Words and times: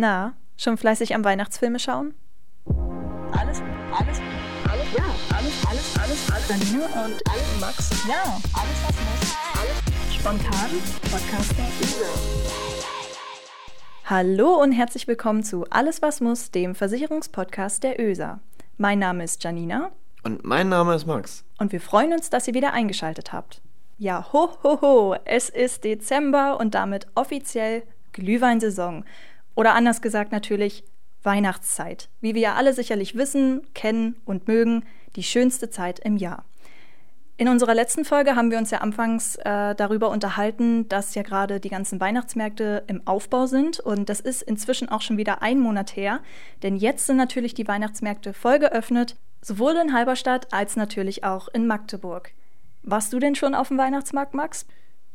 Na, 0.00 0.34
schon 0.56 0.76
fleißig 0.76 1.16
am 1.16 1.24
Weihnachtsfilme 1.24 1.80
schauen? 1.80 2.14
Alles, 3.32 3.60
alles, 3.90 4.20
alles, 4.70 4.86
ja, 4.96 5.04
alles, 5.34 5.66
alles, 5.66 5.98
alles, 5.98 6.30
alles. 6.30 6.48
Janine 6.48 6.84
und 6.84 7.28
alles, 7.28 7.60
Max, 7.60 8.06
ja, 8.08 8.22
alles, 8.54 8.78
was 8.86 8.94
muss, 8.94 9.36
alles. 9.58 10.14
Spontan, 10.14 10.70
Podcaster, 11.10 11.64
Hallo 14.04 14.62
und 14.62 14.70
herzlich 14.70 15.08
willkommen 15.08 15.42
zu 15.42 15.66
Alles, 15.70 16.00
was 16.00 16.20
muss, 16.20 16.52
dem 16.52 16.76
Versicherungspodcast 16.76 17.82
der 17.82 18.00
ÖSA. 18.00 18.38
Mein 18.76 19.00
Name 19.00 19.24
ist 19.24 19.42
Janina. 19.42 19.90
Und 20.22 20.44
mein 20.44 20.68
Name 20.68 20.94
ist 20.94 21.08
Max. 21.08 21.44
Und 21.58 21.72
wir 21.72 21.80
freuen 21.80 22.12
uns, 22.12 22.30
dass 22.30 22.46
ihr 22.46 22.54
wieder 22.54 22.72
eingeschaltet 22.72 23.32
habt. 23.32 23.62
Ja, 23.98 24.32
ho, 24.32 24.50
ho, 24.62 24.80
ho, 24.80 25.16
es 25.24 25.48
ist 25.48 25.82
Dezember 25.82 26.60
und 26.60 26.76
damit 26.76 27.08
offiziell 27.16 27.82
Glühweinsaison. 28.12 29.04
Oder 29.58 29.74
anders 29.74 30.02
gesagt 30.02 30.30
natürlich 30.30 30.84
Weihnachtszeit. 31.24 32.10
Wie 32.20 32.36
wir 32.36 32.40
ja 32.40 32.54
alle 32.54 32.72
sicherlich 32.72 33.16
wissen, 33.16 33.66
kennen 33.74 34.14
und 34.24 34.46
mögen, 34.46 34.84
die 35.16 35.24
schönste 35.24 35.68
Zeit 35.68 35.98
im 35.98 36.16
Jahr. 36.16 36.44
In 37.38 37.48
unserer 37.48 37.74
letzten 37.74 38.04
Folge 38.04 38.36
haben 38.36 38.52
wir 38.52 38.58
uns 38.58 38.70
ja 38.70 38.78
anfangs 38.78 39.34
äh, 39.34 39.74
darüber 39.74 40.10
unterhalten, 40.10 40.88
dass 40.88 41.16
ja 41.16 41.22
gerade 41.24 41.58
die 41.58 41.70
ganzen 41.70 41.98
Weihnachtsmärkte 41.98 42.84
im 42.86 43.04
Aufbau 43.04 43.46
sind. 43.46 43.80
Und 43.80 44.08
das 44.08 44.20
ist 44.20 44.42
inzwischen 44.42 44.90
auch 44.90 45.02
schon 45.02 45.16
wieder 45.16 45.42
ein 45.42 45.58
Monat 45.58 45.96
her. 45.96 46.20
Denn 46.62 46.76
jetzt 46.76 47.06
sind 47.06 47.16
natürlich 47.16 47.52
die 47.52 47.66
Weihnachtsmärkte 47.66 48.34
voll 48.34 48.60
geöffnet, 48.60 49.16
sowohl 49.42 49.74
in 49.74 49.92
Halberstadt 49.92 50.52
als 50.52 50.76
natürlich 50.76 51.24
auch 51.24 51.48
in 51.48 51.66
Magdeburg. 51.66 52.30
Warst 52.84 53.12
du 53.12 53.18
denn 53.18 53.34
schon 53.34 53.56
auf 53.56 53.66
dem 53.68 53.78
Weihnachtsmarkt, 53.78 54.34
Max? 54.34 54.66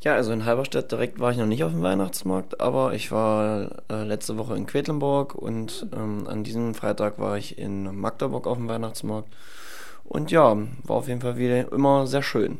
Ja, 0.01 0.15
also 0.15 0.33
in 0.33 0.45
Halberstadt 0.45 0.91
direkt 0.91 1.19
war 1.19 1.31
ich 1.31 1.37
noch 1.37 1.45
nicht 1.45 1.63
auf 1.63 1.71
dem 1.71 1.81
Weihnachtsmarkt, 1.81 2.59
aber 2.59 2.93
ich 2.93 3.11
war 3.11 3.83
äh, 3.89 4.03
letzte 4.03 4.37
Woche 4.37 4.55
in 4.55 4.65
Quedlinburg 4.65 5.33
und 5.35 5.87
ähm, 5.93 6.27
an 6.27 6.43
diesem 6.43 6.73
Freitag 6.73 7.19
war 7.19 7.37
ich 7.37 7.57
in 7.57 7.95
Magdeburg 7.95 8.45
auf 8.45 8.57
dem 8.57 8.67
Weihnachtsmarkt. 8.67 9.29
Und 10.03 10.31
ja, 10.31 10.57
war 10.83 10.95
auf 10.97 11.07
jeden 11.07 11.21
Fall 11.21 11.37
wieder 11.37 11.71
immer 11.71 12.05
sehr 12.05 12.21
schön. 12.21 12.59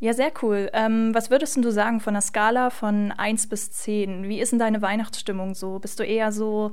Ja, 0.00 0.14
sehr 0.14 0.32
cool. 0.42 0.70
Ähm, 0.72 1.14
was 1.14 1.30
würdest 1.30 1.56
du 1.56 1.70
sagen 1.70 2.00
von 2.00 2.14
der 2.14 2.22
Skala 2.22 2.70
von 2.70 3.12
1 3.12 3.48
bis 3.48 3.70
10? 3.70 4.28
Wie 4.28 4.40
ist 4.40 4.50
denn 4.50 4.58
deine 4.58 4.80
Weihnachtsstimmung 4.80 5.54
so? 5.54 5.78
Bist 5.78 6.00
du 6.00 6.04
eher 6.04 6.32
so 6.32 6.72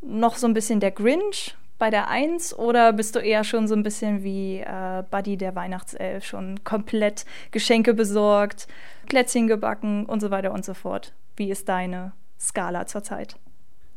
noch 0.00 0.36
so 0.36 0.46
ein 0.46 0.54
bisschen 0.54 0.78
der 0.78 0.92
Grinch 0.92 1.56
bei 1.78 1.90
der 1.90 2.08
1 2.08 2.56
oder 2.56 2.92
bist 2.92 3.16
du 3.16 3.18
eher 3.18 3.42
schon 3.42 3.66
so 3.66 3.74
ein 3.74 3.82
bisschen 3.82 4.22
wie 4.22 4.60
äh, 4.60 5.02
Buddy 5.10 5.36
der 5.36 5.56
Weihnachtself, 5.56 6.24
schon 6.24 6.62
komplett 6.62 7.24
Geschenke 7.50 7.94
besorgt, 7.94 8.68
Plätzchen 9.06 9.46
gebacken 9.46 10.06
und 10.06 10.20
so 10.20 10.30
weiter 10.30 10.52
und 10.52 10.64
so 10.64 10.74
fort? 10.74 11.12
Wie 11.36 11.50
ist 11.50 11.68
deine 11.68 12.12
Skala 12.38 12.86
zurzeit? 12.86 13.36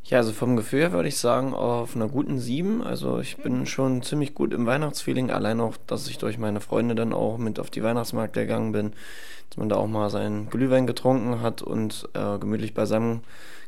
Ja, 0.07 0.19
also 0.19 0.33
vom 0.33 0.55
Gefühl 0.55 0.81
her 0.81 0.91
würde 0.91 1.09
ich 1.09 1.17
sagen, 1.17 1.55
auf 1.55 1.95
einer 1.95 2.07
guten 2.07 2.37
7. 2.37 2.83
Also 2.83 3.19
ich 3.19 3.37
bin 3.37 3.65
schon 3.65 4.03
ziemlich 4.03 4.35
gut 4.35 4.53
im 4.53 4.67
Weihnachtsfeeling, 4.67 5.31
allein 5.31 5.59
auch, 5.59 5.77
dass 5.87 6.07
ich 6.07 6.19
durch 6.19 6.37
meine 6.37 6.61
Freunde 6.61 6.93
dann 6.93 7.11
auch 7.11 7.39
mit 7.39 7.59
auf 7.59 7.71
die 7.71 7.81
Weihnachtsmärkte 7.81 8.41
gegangen 8.41 8.71
bin, 8.71 8.93
dass 9.49 9.57
man 9.57 9.67
da 9.67 9.77
auch 9.77 9.87
mal 9.87 10.11
seinen 10.11 10.51
Glühwein 10.51 10.85
getrunken 10.85 11.41
hat 11.41 11.63
und 11.63 12.07
äh, 12.13 12.37
gemütlich 12.37 12.75
beisammen 12.75 13.21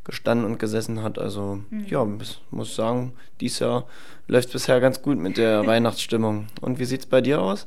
gestanden 0.04 0.46
und 0.46 0.60
gesessen 0.60 1.02
hat. 1.02 1.18
Also 1.18 1.60
mhm. 1.72 1.86
ja, 1.88 2.06
muss 2.52 2.76
sagen, 2.76 3.14
dies 3.42 3.58
Jahr 3.58 3.88
läuft 4.28 4.52
bisher 4.52 4.80
ganz 4.80 5.02
gut 5.02 5.18
mit 5.18 5.38
der 5.38 5.66
Weihnachtsstimmung. 5.68 6.48
Und 6.62 6.78
wie 6.78 6.86
sieht 6.86 7.02
es 7.02 7.06
bei 7.08 7.22
dir 7.22 7.42
aus? 7.42 7.66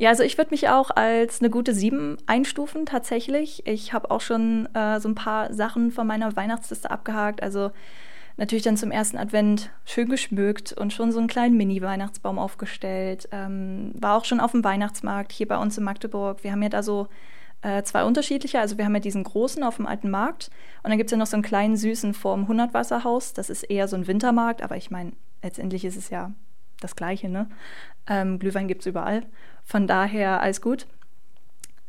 Ja, 0.00 0.08
also 0.08 0.22
ich 0.22 0.38
würde 0.38 0.52
mich 0.52 0.70
auch 0.70 0.90
als 0.90 1.42
eine 1.42 1.50
gute 1.50 1.74
7 1.74 2.16
einstufen 2.24 2.86
tatsächlich. 2.86 3.66
Ich 3.66 3.92
habe 3.92 4.10
auch 4.10 4.22
schon 4.22 4.66
äh, 4.74 4.98
so 4.98 5.10
ein 5.10 5.14
paar 5.14 5.52
Sachen 5.52 5.90
von 5.90 6.06
meiner 6.06 6.34
Weihnachtsliste 6.34 6.90
abgehakt. 6.90 7.42
Also 7.42 7.70
natürlich 8.38 8.64
dann 8.64 8.78
zum 8.78 8.92
ersten 8.92 9.18
Advent 9.18 9.70
schön 9.84 10.08
geschmückt 10.08 10.72
und 10.72 10.94
schon 10.94 11.12
so 11.12 11.18
einen 11.18 11.28
kleinen 11.28 11.58
Mini-Weihnachtsbaum 11.58 12.38
aufgestellt. 12.38 13.28
Ähm, 13.30 13.92
war 13.92 14.16
auch 14.16 14.24
schon 14.24 14.40
auf 14.40 14.52
dem 14.52 14.64
Weihnachtsmarkt 14.64 15.32
hier 15.32 15.46
bei 15.46 15.58
uns 15.58 15.76
in 15.76 15.84
Magdeburg. 15.84 16.44
Wir 16.44 16.52
haben 16.52 16.62
ja 16.62 16.70
da 16.70 16.82
so 16.82 17.08
äh, 17.60 17.82
zwei 17.82 18.04
unterschiedliche. 18.04 18.58
Also 18.58 18.78
wir 18.78 18.86
haben 18.86 18.94
ja 18.94 19.00
diesen 19.00 19.24
großen 19.24 19.62
auf 19.62 19.76
dem 19.76 19.86
alten 19.86 20.08
Markt 20.08 20.50
und 20.82 20.88
dann 20.88 20.96
gibt 20.96 21.08
es 21.08 21.12
ja 21.12 21.18
noch 21.18 21.26
so 21.26 21.36
einen 21.36 21.42
kleinen 21.42 21.76
süßen 21.76 22.14
vorm 22.14 22.44
100 22.44 22.72
Wasserhaus. 22.72 23.34
Das 23.34 23.50
ist 23.50 23.64
eher 23.64 23.86
so 23.86 23.96
ein 23.96 24.06
Wintermarkt, 24.06 24.62
aber 24.62 24.78
ich 24.78 24.90
meine, 24.90 25.12
letztendlich 25.42 25.84
ist 25.84 25.98
es 25.98 26.08
ja 26.08 26.32
das 26.80 26.96
Gleiche. 26.96 27.28
Ne? 27.28 27.48
Ähm, 28.06 28.38
Glühwein 28.38 28.66
gibt 28.66 28.80
es 28.80 28.86
überall. 28.86 29.24
Von 29.70 29.86
daher 29.86 30.40
alles 30.40 30.60
gut. 30.60 30.88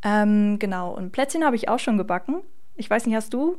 Ähm, 0.04 0.60
genau, 0.60 0.92
und 0.94 1.12
Plätzchen 1.12 1.44
habe 1.44 1.56
ich 1.56 1.68
auch 1.68 1.80
schon 1.80 1.98
gebacken. 1.98 2.42
Ich 2.76 2.88
weiß 2.88 3.08
nicht, 3.08 3.16
hast 3.16 3.34
du 3.34 3.58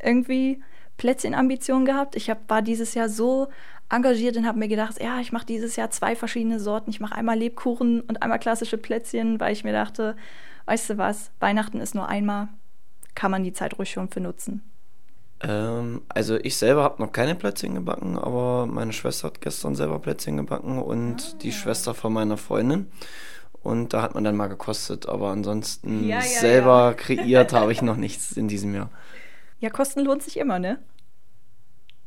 irgendwie 0.00 0.62
Plätzchenambitionen 0.96 1.84
gehabt? 1.84 2.14
Ich 2.14 2.30
hab, 2.30 2.48
war 2.48 2.62
dieses 2.62 2.94
Jahr 2.94 3.08
so 3.08 3.48
engagiert 3.90 4.36
und 4.36 4.46
habe 4.46 4.60
mir 4.60 4.68
gedacht, 4.68 5.02
ja, 5.02 5.18
ich 5.18 5.32
mache 5.32 5.46
dieses 5.46 5.74
Jahr 5.74 5.90
zwei 5.90 6.14
verschiedene 6.14 6.60
Sorten. 6.60 6.90
Ich 6.90 7.00
mache 7.00 7.16
einmal 7.16 7.36
Lebkuchen 7.36 8.02
und 8.02 8.22
einmal 8.22 8.38
klassische 8.38 8.78
Plätzchen, 8.78 9.40
weil 9.40 9.52
ich 9.52 9.64
mir 9.64 9.72
dachte, 9.72 10.14
weißt 10.66 10.90
du 10.90 10.98
was, 10.98 11.32
Weihnachten 11.40 11.80
ist 11.80 11.96
nur 11.96 12.08
einmal, 12.08 12.50
kann 13.16 13.32
man 13.32 13.42
die 13.42 13.52
Zeit 13.52 13.76
ruhig 13.76 13.90
schon 13.90 14.08
für 14.08 14.20
nutzen. 14.20 14.62
Ähm, 15.40 16.02
also 16.08 16.36
ich 16.36 16.56
selber 16.56 16.84
habe 16.84 17.02
noch 17.02 17.10
keine 17.10 17.34
Plätzchen 17.34 17.74
gebacken, 17.74 18.16
aber 18.18 18.66
meine 18.66 18.92
Schwester 18.92 19.26
hat 19.26 19.40
gestern 19.40 19.74
selber 19.74 19.98
Plätzchen 19.98 20.36
gebacken 20.36 20.78
und 20.78 21.32
ah. 21.34 21.38
die 21.42 21.50
Schwester 21.50 21.92
von 21.92 22.12
meiner 22.12 22.36
Freundin. 22.36 22.86
Und 23.64 23.94
da 23.94 24.02
hat 24.02 24.14
man 24.14 24.24
dann 24.24 24.36
mal 24.36 24.48
gekostet, 24.48 25.08
aber 25.08 25.30
ansonsten 25.30 26.06
ja, 26.06 26.16
ja, 26.16 26.22
selber 26.22 26.90
ja. 26.90 26.92
kreiert 26.92 27.54
habe 27.54 27.72
ich 27.72 27.80
noch 27.82 27.96
nichts 27.96 28.32
in 28.32 28.46
diesem 28.46 28.74
Jahr. 28.74 28.90
Ja, 29.58 29.70
Kosten 29.70 30.00
lohnt 30.00 30.22
sich 30.22 30.36
immer, 30.36 30.58
ne? 30.58 30.78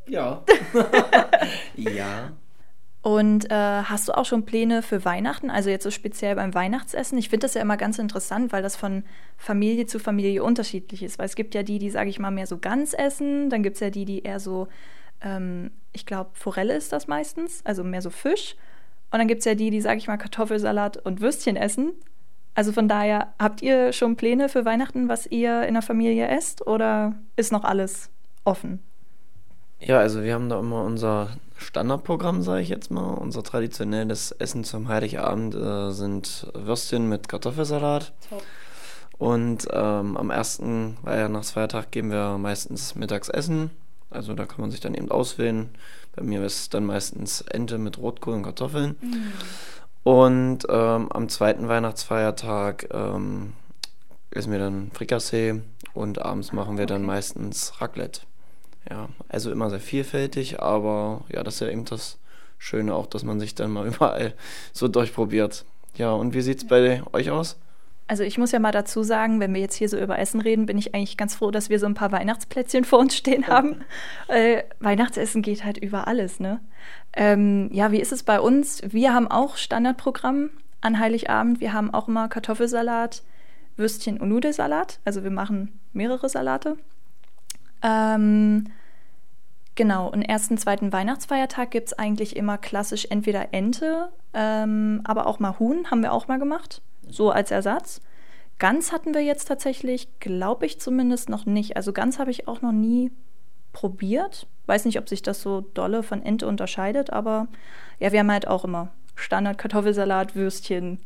Ja. 0.07 0.44
ja. 1.75 2.31
Und 3.01 3.50
äh, 3.50 3.56
hast 3.56 4.07
du 4.07 4.16
auch 4.16 4.25
schon 4.25 4.46
Pläne 4.46 4.84
für 4.84 5.03
Weihnachten? 5.03 5.50
Also 5.50 5.72
jetzt 5.72 5.84
so 5.84 5.90
speziell 5.90 6.35
beim 6.35 6.53
Weihnachtsessen? 6.53 7.17
Ich 7.17 7.29
finde 7.29 7.46
das 7.46 7.56
ja 7.56 7.62
immer 7.62 7.78
ganz 7.78 7.97
interessant, 7.97 8.51
weil 8.51 8.62
das 8.62 8.75
von 8.75 9.03
Familie 9.35 9.88
zu 9.88 9.97
Familie 9.97 10.44
unterschiedlich 10.44 11.01
ist. 11.01 11.17
Weil 11.17 11.25
es 11.25 11.35
gibt 11.35 11.56
ja 11.56 11.63
die, 11.63 11.79
die, 11.79 11.90
sage 11.90 12.12
ich 12.12 12.19
mal, 12.19 12.31
mehr 12.31 12.46
so 12.47 12.59
ganz 12.59 12.94
essen. 12.94 13.50
Dann 13.50 13.63
gibt 13.63 13.78
es 13.78 13.79
ja 13.79 13.90
die, 13.90 14.06
die 14.06 14.22
eher 14.22 14.40
so, 14.40 14.67
ähm, 15.22 15.72
ich 15.91 16.06
glaube, 16.06 16.29
Forelle 16.34 16.75
ist 16.75 16.94
das 16.94 17.07
meistens, 17.07 17.62
also 17.66 17.84
mehr 17.84 18.03
so 18.03 18.12
Fisch. 18.12 18.56
Und 19.12 19.19
dann 19.19 19.28
gibt 19.28 19.40
es 19.40 19.45
ja 19.45 19.56
die, 19.56 19.69
die, 19.69 19.81
sage 19.81 19.97
ich 19.97 20.07
mal, 20.07 20.18
Kartoffelsalat 20.18 20.97
und 20.97 21.22
Würstchen 21.22 21.56
essen. 21.56 21.94
Also 22.56 22.72
von 22.72 22.88
daher, 22.88 23.34
habt 23.40 23.62
ihr 23.62 23.94
schon 23.94 24.16
Pläne 24.16 24.50
für 24.50 24.66
Weihnachten, 24.66 25.09
was 25.09 25.28
ihr 25.28 25.63
in 25.63 25.75
der 25.75 25.84
Familie 25.84 26.28
esst? 26.28 26.66
Oder 26.66 27.16
ist 27.35 27.51
noch 27.51 27.63
alles 27.63 28.09
offen? 28.44 28.79
Ja, 29.79 30.00
also 30.00 30.23
wir 30.23 30.34
haben 30.34 30.50
da 30.50 30.59
immer 30.59 30.84
unser 30.84 31.29
Standardprogramm, 31.57 32.41
sage 32.41 32.62
ich 32.62 32.69
jetzt 32.69 32.90
mal. 32.91 33.13
Unser 33.13 33.44
traditionelles 33.44 34.31
Essen 34.31 34.63
zum 34.63 34.88
Heiligabend 34.88 35.56
äh, 35.56 35.91
sind 35.91 36.47
Würstchen 36.53 37.07
mit 37.07 37.29
Kartoffelsalat. 37.29 38.13
Top. 38.29 38.44
Und 39.17 39.67
ähm, 39.72 40.17
am 40.17 40.29
ersten 40.29 40.97
Weihnachtsfeiertag 41.01 41.91
geben 41.91 42.12
wir 42.12 42.38
meistens 42.38 42.96
Mittagsessen. 42.96 43.72
Also 44.09 44.34
da 44.34 44.46
kann 44.46 44.62
man 44.62 44.72
sich 44.72 44.79
dann 44.79 44.94
eben 44.94 45.12
auswählen. 45.12 45.69
Bei 46.17 46.23
mir 46.23 46.44
ist 46.44 46.73
dann 46.73 46.83
meistens 46.83 47.41
Ente 47.41 47.78
mit 47.78 48.00
Rotkohl 48.00 48.33
und 48.33 48.44
Kartoffeln. 48.44 48.95
Mhm. 49.00 49.31
Und 50.03 50.59
ähm, 50.67 51.11
am 51.11 51.29
zweiten 51.29 51.67
Weihnachtsfeiertag 51.67 52.89
ähm, 52.91 53.53
essen 54.31 54.51
wir 54.51 54.59
dann 54.59 54.89
Frikassee 54.94 55.61
und 55.94 56.19
abends 56.19 56.53
machen 56.53 56.78
wir 56.78 56.85
okay. 56.85 56.94
dann 56.94 57.03
meistens 57.03 57.79
Raclette. 57.79 58.22
Ja, 58.89 59.09
also 59.29 59.51
immer 59.51 59.69
sehr 59.69 59.79
vielfältig, 59.79 60.59
aber 60.59 61.22
ja, 61.29 61.44
das 61.44 61.55
ist 61.55 61.59
ja 61.59 61.69
eben 61.69 61.85
das 61.85 62.17
Schöne 62.57 62.95
auch, 62.95 63.05
dass 63.05 63.23
man 63.23 63.39
sich 63.39 63.53
dann 63.53 63.69
mal 63.69 63.85
überall 63.94 64.34
so 64.73 64.88
durchprobiert. 64.88 65.66
Ja, 65.97 66.13
und 66.13 66.34
wie 66.34 66.41
sieht 66.41 66.59
es 66.59 66.67
bei 66.67 67.03
euch 67.13 67.29
aus? 67.29 67.57
Also 68.07 68.23
ich 68.23 68.38
muss 68.38 68.53
ja 68.53 68.59
mal 68.59 68.72
dazu 68.72 69.03
sagen, 69.03 69.40
wenn 69.41 69.53
wir 69.53 69.59
jetzt 69.59 69.75
hier 69.75 69.90
so 69.90 69.97
über 70.00 70.18
Essen 70.18 70.40
reden, 70.40 70.66
bin 70.66 70.78
ich 70.78 70.95
eigentlich 70.95 71.18
ganz 71.18 71.35
froh, 71.35 71.51
dass 71.51 71.69
wir 71.69 71.78
so 71.78 71.85
ein 71.85 71.94
paar 71.94 72.12
Weihnachtsplätzchen 72.13 72.85
vor 72.85 73.00
uns 73.00 73.16
stehen 73.16 73.47
haben. 73.47 73.84
äh, 74.29 74.63
Weihnachtsessen 74.79 75.41
geht 75.41 75.66
halt 75.66 75.78
über 75.78 76.08
alles, 76.08 76.40
ne? 76.40 76.61
Ähm, 77.14 77.70
ja, 77.73 77.91
wie 77.91 77.99
ist 77.99 78.14
es 78.14 78.23
bei 78.23 78.40
uns? 78.40 78.82
Wir 78.87 79.14
haben 79.14 79.28
auch 79.28 79.58
Standardprogramm 79.58 80.52
an 80.79 80.99
Heiligabend. 80.99 81.59
Wir 81.59 81.73
haben 81.73 81.93
auch 81.93 82.08
immer 82.08 82.29
Kartoffelsalat, 82.29 83.23
Würstchen 83.76 84.20
und 84.22 84.29
Nudelsalat. 84.29 84.99
Also 85.03 85.23
wir 85.23 85.32
machen 85.32 85.78
mehrere 85.91 86.29
Salate. 86.29 86.78
Ähm, 87.84 88.66
genau, 89.76 90.09
und 90.09 90.22
ersten, 90.22 90.58
zweiten 90.58 90.91
Weihnachtsfeiertag 90.91 91.72
gibt 91.72 91.87
es 91.87 91.93
eigentlich 91.99 92.35
immer 92.35 92.58
klassisch 92.58 93.08
entweder 93.09 93.53
Ente, 93.53 94.09
ähm, 94.34 95.02
aber 95.03 95.28
auch 95.28 95.40
mal 95.40 95.59
Huhn 95.59 95.90
haben 95.91 96.02
wir 96.02 96.14
auch 96.14 96.28
mal 96.28 96.40
gemacht, 96.40 96.82
so 97.09 97.32
als 97.32 97.52
Ersatz. 97.52 98.02
Gans 98.59 98.92
hatten 98.92 99.14
wir 99.14 99.22
jetzt 99.22 99.48
tatsächlich, 99.48 100.08
glaube 100.20 100.66
ich 100.66 100.80
zumindest 100.80 101.30
noch 101.30 101.46
nicht. 101.46 101.76
Also 101.78 101.94
Gans 101.94 102.18
habe 102.18 102.32
ich 102.32 102.48
auch 102.48 102.62
noch 102.62 102.72
nie 102.72 103.12
probiert. 103.72 104.48
Weiß 104.66 104.86
nicht, 104.86 104.98
ob 105.00 105.08
sich 105.08 105.22
das 105.22 105.42
so 105.42 105.62
dolle 105.62 106.04
von 106.04 106.24
Ente 106.24 106.48
unterscheidet, 106.48 107.12
aber 107.12 107.48
ja, 108.00 108.12
wir 108.12 108.20
haben 108.20 108.32
halt 108.32 108.48
auch 108.48 108.66
immer 108.66 108.90
Standard 109.16 109.58
Kartoffelsalat, 109.58 110.36
Würstchen 110.36 111.00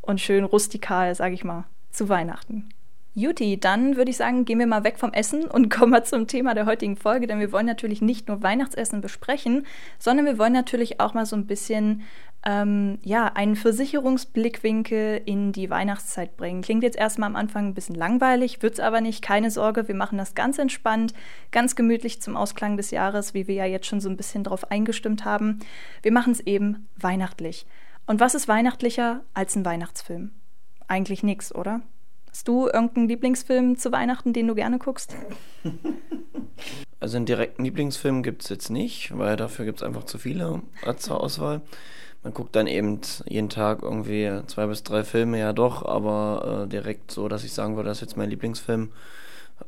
und 0.00 0.20
schön 0.20 0.44
rustikal, 0.44 1.14
sage 1.14 1.34
ich 1.34 1.44
mal, 1.44 1.64
zu 1.90 2.08
Weihnachten. 2.08 2.70
Juti, 3.14 3.58
dann 3.58 3.96
würde 3.96 4.10
ich 4.10 4.16
sagen, 4.16 4.44
gehen 4.44 4.60
wir 4.60 4.66
mal 4.66 4.84
weg 4.84 4.98
vom 4.98 5.12
Essen 5.12 5.44
und 5.44 5.70
kommen 5.74 5.90
mal 5.90 6.04
zum 6.04 6.26
Thema 6.26 6.54
der 6.54 6.66
heutigen 6.66 6.96
Folge, 6.96 7.26
denn 7.26 7.40
wir 7.40 7.52
wollen 7.52 7.66
natürlich 7.66 8.00
nicht 8.00 8.28
nur 8.28 8.42
Weihnachtsessen 8.42 9.00
besprechen, 9.00 9.66
sondern 9.98 10.24
wir 10.24 10.38
wollen 10.38 10.52
natürlich 10.52 11.00
auch 11.00 11.14
mal 11.14 11.26
so 11.26 11.36
ein 11.36 11.46
bisschen 11.46 12.02
ähm, 12.44 12.98
ja, 13.02 13.26
einen 13.26 13.56
Versicherungsblickwinkel 13.56 15.20
in 15.24 15.52
die 15.52 15.70
Weihnachtszeit 15.70 16.36
bringen. 16.36 16.62
Klingt 16.62 16.82
jetzt 16.82 16.96
erstmal 16.96 17.28
am 17.28 17.36
Anfang 17.36 17.66
ein 17.66 17.74
bisschen 17.74 17.94
langweilig, 17.94 18.62
wird 18.62 18.74
es 18.74 18.80
aber 18.80 19.00
nicht, 19.00 19.22
keine 19.22 19.50
Sorge, 19.50 19.88
wir 19.88 19.94
machen 19.94 20.18
das 20.18 20.34
ganz 20.34 20.58
entspannt, 20.58 21.14
ganz 21.50 21.76
gemütlich 21.76 22.22
zum 22.22 22.36
Ausklang 22.36 22.76
des 22.76 22.90
Jahres, 22.90 23.34
wie 23.34 23.48
wir 23.48 23.54
ja 23.56 23.66
jetzt 23.66 23.86
schon 23.86 24.00
so 24.00 24.08
ein 24.08 24.16
bisschen 24.16 24.44
drauf 24.44 24.70
eingestimmt 24.70 25.24
haben. 25.24 25.58
Wir 26.02 26.12
machen 26.12 26.32
es 26.32 26.40
eben 26.40 26.88
weihnachtlich. 26.96 27.66
Und 28.06 28.20
was 28.20 28.34
ist 28.34 28.48
weihnachtlicher 28.48 29.24
als 29.34 29.56
ein 29.56 29.64
Weihnachtsfilm? 29.64 30.30
Eigentlich 30.86 31.22
nichts, 31.22 31.54
oder? 31.54 31.82
Hast 32.30 32.46
du 32.46 32.66
irgendeinen 32.66 33.08
Lieblingsfilm 33.08 33.76
zu 33.76 33.90
Weihnachten, 33.90 34.32
den 34.32 34.46
du 34.46 34.54
gerne 34.54 34.78
guckst? 34.78 35.16
Also 37.00 37.16
einen 37.16 37.26
direkten 37.26 37.64
Lieblingsfilm 37.64 38.24
gibt 38.24 38.42
es 38.42 38.48
jetzt 38.48 38.70
nicht, 38.70 39.16
weil 39.16 39.36
dafür 39.36 39.64
gibt 39.64 39.78
es 39.78 39.82
einfach 39.84 40.02
zu 40.02 40.18
viele 40.18 40.62
zur 40.96 41.22
Auswahl. 41.22 41.60
Man 42.28 42.34
guckt 42.34 42.56
dann 42.56 42.66
eben 42.66 43.00
jeden 43.24 43.48
Tag 43.48 43.82
irgendwie 43.82 44.30
zwei 44.48 44.66
bis 44.66 44.82
drei 44.82 45.02
Filme, 45.02 45.38
ja 45.38 45.54
doch, 45.54 45.82
aber 45.86 46.64
äh, 46.64 46.68
direkt 46.68 47.10
so, 47.10 47.26
dass 47.26 47.42
ich 47.42 47.54
sagen 47.54 47.76
würde, 47.76 47.88
das 47.88 47.98
ist 47.98 48.02
jetzt 48.02 48.16
mein 48.18 48.28
Lieblingsfilm, 48.28 48.92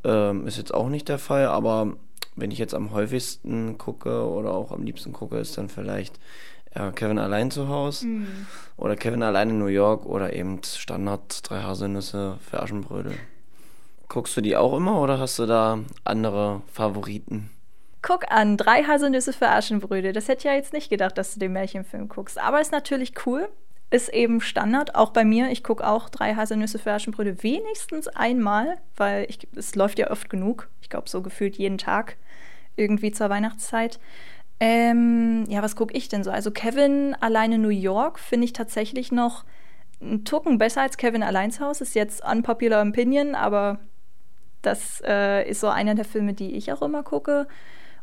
äh, 0.04 0.36
ist 0.46 0.58
jetzt 0.58 0.74
auch 0.74 0.90
nicht 0.90 1.08
der 1.08 1.18
Fall. 1.18 1.46
Aber 1.46 1.94
wenn 2.36 2.50
ich 2.50 2.58
jetzt 2.58 2.74
am 2.74 2.92
häufigsten 2.92 3.78
gucke 3.78 4.28
oder 4.28 4.52
auch 4.52 4.72
am 4.72 4.82
liebsten 4.82 5.14
gucke, 5.14 5.38
ist 5.38 5.56
dann 5.56 5.70
vielleicht 5.70 6.20
ja, 6.74 6.92
Kevin 6.92 7.18
allein 7.18 7.50
zu 7.50 7.68
Hause 7.68 8.06
mhm. 8.06 8.46
oder 8.76 8.94
Kevin 8.94 9.22
allein 9.22 9.48
in 9.48 9.58
New 9.58 9.64
York 9.64 10.04
oder 10.04 10.34
eben 10.34 10.60
Standard 10.62 11.40
drei 11.48 11.62
Haselnüsse 11.62 12.36
für 12.42 12.62
Aschenbrödel. 12.62 13.14
Guckst 14.10 14.36
du 14.36 14.42
die 14.42 14.58
auch 14.58 14.76
immer 14.76 15.00
oder 15.00 15.18
hast 15.18 15.38
du 15.38 15.46
da 15.46 15.78
andere 16.04 16.60
Favoriten? 16.70 17.48
Guck 18.02 18.30
an, 18.30 18.56
drei 18.56 18.84
Haselnüsse 18.84 19.32
für 19.32 19.48
Aschenbrödel. 19.48 20.12
Das 20.12 20.28
hätte 20.28 20.38
ich 20.38 20.44
ja 20.44 20.54
jetzt 20.54 20.72
nicht 20.72 20.88
gedacht, 20.88 21.18
dass 21.18 21.34
du 21.34 21.40
den 21.40 21.52
Märchenfilm 21.52 22.08
guckst. 22.08 22.38
Aber 22.38 22.60
ist 22.60 22.72
natürlich 22.72 23.12
cool. 23.26 23.48
Ist 23.90 24.08
eben 24.10 24.40
Standard, 24.40 24.94
auch 24.94 25.10
bei 25.10 25.24
mir. 25.24 25.50
Ich 25.50 25.64
gucke 25.64 25.86
auch 25.86 26.08
drei 26.08 26.34
Haselnüsse 26.34 26.78
für 26.78 26.92
Aschenbrödel 26.92 27.42
wenigstens 27.42 28.06
einmal, 28.08 28.78
weil 28.96 29.26
es 29.56 29.74
läuft 29.74 29.98
ja 29.98 30.10
oft 30.10 30.30
genug. 30.30 30.68
Ich 30.80 30.88
glaube, 30.88 31.08
so 31.08 31.22
gefühlt 31.22 31.56
jeden 31.56 31.76
Tag 31.76 32.16
irgendwie 32.76 33.10
zur 33.10 33.28
Weihnachtszeit. 33.30 33.98
Ähm, 34.60 35.44
ja, 35.48 35.62
was 35.62 35.74
gucke 35.74 35.96
ich 35.96 36.08
denn 36.08 36.22
so? 36.22 36.30
Also 36.30 36.50
Kevin 36.50 37.16
alleine 37.20 37.58
New 37.58 37.68
York 37.68 38.18
finde 38.18 38.44
ich 38.44 38.52
tatsächlich 38.52 39.10
noch 39.10 39.44
einen 40.00 40.24
Tucken 40.24 40.58
besser 40.58 40.82
als 40.82 40.96
Kevin 40.96 41.22
alleins 41.22 41.60
Haus. 41.60 41.80
Ist 41.80 41.94
jetzt 41.94 42.24
unpopular 42.24 42.86
opinion, 42.86 43.34
aber 43.34 43.80
das 44.62 45.02
äh, 45.04 45.48
ist 45.48 45.60
so 45.60 45.68
einer 45.68 45.94
der 45.94 46.04
Filme, 46.04 46.34
die 46.34 46.54
ich 46.54 46.72
auch 46.72 46.82
immer 46.82 47.02
gucke. 47.02 47.48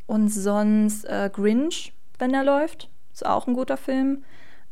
Und 0.07 0.30
sonst 0.30 1.06
äh, 1.06 1.30
Grinch, 1.31 1.94
wenn 2.18 2.33
er 2.33 2.44
läuft, 2.44 2.89
ist 3.13 3.25
auch 3.25 3.45
ein 3.45 3.54
guter 3.54 3.77
Film. 3.77 4.24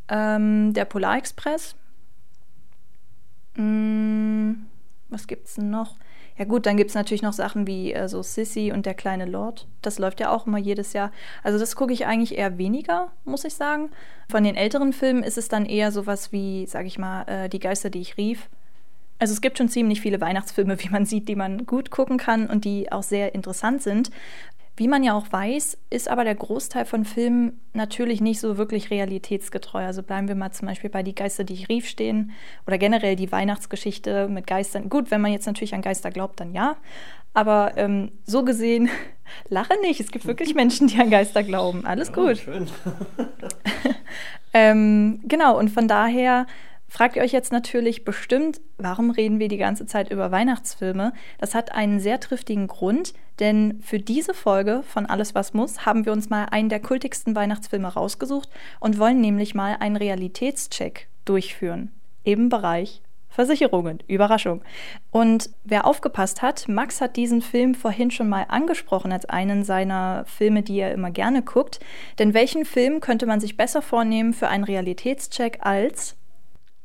Ähm, 0.07 0.73
der 0.73 0.85
Polarexpress. 0.85 1.75
Hm, 3.55 4.65
was 5.09 5.27
gibt's 5.27 5.55
denn 5.55 5.69
noch? 5.69 5.95
Ja 6.37 6.43
gut, 6.43 6.65
dann 6.65 6.75
gibt 6.75 6.89
es 6.89 6.95
natürlich 6.95 7.21
noch 7.21 7.33
Sachen 7.33 7.65
wie 7.65 7.93
äh, 7.93 8.09
so 8.09 8.21
Sissy 8.21 8.71
und 8.73 8.85
der 8.85 8.93
kleine 8.93 9.25
Lord. 9.25 9.67
Das 9.81 9.99
läuft 9.99 10.19
ja 10.19 10.31
auch 10.31 10.47
immer 10.47 10.57
jedes 10.57 10.91
Jahr. 10.91 11.11
Also 11.43 11.57
das 11.57 11.77
gucke 11.77 11.93
ich 11.93 12.05
eigentlich 12.05 12.37
eher 12.37 12.57
weniger, 12.57 13.11
muss 13.23 13.45
ich 13.45 13.53
sagen. 13.53 13.89
Von 14.29 14.43
den 14.43 14.55
älteren 14.55 14.91
Filmen 14.91 15.23
ist 15.23 15.37
es 15.37 15.47
dann 15.47 15.65
eher 15.65 15.93
sowas 15.93 16.33
wie, 16.33 16.65
sag 16.67 16.85
ich 16.85 16.97
mal, 16.99 17.23
äh, 17.23 17.49
Die 17.49 17.59
Geister, 17.59 17.89
die 17.89 18.01
ich 18.01 18.17
rief. 18.17 18.49
Also 19.17 19.33
es 19.33 19.39
gibt 19.39 19.57
schon 19.57 19.69
ziemlich 19.69 20.01
viele 20.01 20.19
Weihnachtsfilme, 20.19 20.77
wie 20.83 20.89
man 20.89 21.05
sieht, 21.05 21.29
die 21.29 21.37
man 21.37 21.65
gut 21.65 21.89
gucken 21.89 22.17
kann 22.17 22.47
und 22.47 22.65
die 22.65 22.91
auch 22.91 23.03
sehr 23.03 23.33
interessant 23.33 23.81
sind. 23.81 24.11
Wie 24.77 24.89
man 24.89 25.03
ja 25.03 25.13
auch 25.13 25.31
weiß, 25.31 25.77
ist 25.89 26.09
aber 26.09 26.25
der 26.25 26.35
Großteil 26.35 26.83
von 26.83 27.05
Filmen 27.05 27.61
natürlich 27.73 28.19
nicht 28.19 28.41
so 28.41 28.57
wirklich 28.57 28.91
realitätsgetreu. 28.91 29.85
Also 29.85 30.03
bleiben 30.03 30.27
wir 30.27 30.35
mal 30.35 30.51
zum 30.51 30.67
Beispiel 30.67 30.89
bei 30.89 31.01
Die 31.01 31.15
Geister, 31.15 31.45
die 31.45 31.53
ich 31.53 31.69
rief 31.69 31.87
stehen 31.87 32.31
oder 32.67 32.77
generell 32.77 33.15
die 33.15 33.31
Weihnachtsgeschichte 33.31 34.27
mit 34.27 34.47
Geistern. 34.47 34.89
Gut, 34.89 35.11
wenn 35.11 35.21
man 35.21 35.31
jetzt 35.31 35.45
natürlich 35.45 35.73
an 35.73 35.81
Geister 35.81 36.11
glaubt, 36.11 36.41
dann 36.41 36.53
ja. 36.53 36.75
Aber 37.33 37.73
ähm, 37.77 38.11
so 38.25 38.43
gesehen, 38.43 38.89
lache 39.49 39.79
nicht. 39.81 40.01
Es 40.01 40.11
gibt 40.11 40.25
wirklich 40.25 40.55
Menschen, 40.55 40.87
die 40.87 40.99
an 40.99 41.09
Geister 41.09 41.43
glauben. 41.43 41.85
Alles 41.85 42.09
ja, 42.09 42.13
gut. 42.15 42.37
Schön. 42.39 42.67
ähm, 44.53 45.21
genau, 45.23 45.57
und 45.57 45.69
von 45.69 45.87
daher 45.87 46.47
fragt 46.89 47.15
ihr 47.15 47.23
euch 47.23 47.31
jetzt 47.31 47.51
natürlich 47.51 48.03
bestimmt, 48.03 48.59
warum 48.77 49.09
reden 49.09 49.39
wir 49.39 49.47
die 49.47 49.57
ganze 49.57 49.85
Zeit 49.85 50.11
über 50.11 50.31
Weihnachtsfilme? 50.31 51.13
Das 51.37 51.55
hat 51.55 51.73
einen 51.73 51.99
sehr 51.99 52.19
triftigen 52.19 52.67
Grund, 52.67 53.13
denn 53.39 53.79
für 53.83 53.99
diese 53.99 54.33
Folge 54.33 54.83
von 54.87 55.05
Alles, 55.05 55.35
was 55.35 55.53
muss, 55.53 55.85
haben 55.85 56.05
wir 56.05 56.13
uns 56.13 56.29
mal 56.29 56.45
einen 56.45 56.69
der 56.69 56.79
kultigsten 56.79 57.35
Weihnachtsfilme 57.35 57.87
rausgesucht 57.87 58.49
und 58.79 58.99
wollen 58.99 59.21
nämlich 59.21 59.55
mal 59.55 59.77
einen 59.79 59.97
Realitätscheck 59.97 61.07
durchführen 61.25 61.91
im 62.23 62.49
Bereich 62.49 63.01
Versicherungen. 63.35 63.99
Überraschung. 64.07 64.61
Und 65.11 65.49
wer 65.65 65.85
aufgepasst 65.85 66.41
hat, 66.41 66.69
Max 66.69 67.01
hat 67.01 67.17
diesen 67.17 67.41
Film 67.41 67.75
vorhin 67.75 68.09
schon 68.09 68.29
mal 68.29 68.45
angesprochen 68.47 69.11
als 69.11 69.25
einen 69.25 69.65
seiner 69.65 70.23
Filme, 70.25 70.63
die 70.63 70.79
er 70.79 70.93
immer 70.93 71.11
gerne 71.11 71.41
guckt. 71.41 71.81
Denn 72.17 72.33
welchen 72.33 72.63
Film 72.63 73.01
könnte 73.01 73.25
man 73.25 73.41
sich 73.41 73.57
besser 73.57 73.81
vornehmen 73.81 74.33
für 74.33 74.47
einen 74.47 74.63
Realitätscheck 74.63 75.59
als 75.61 76.15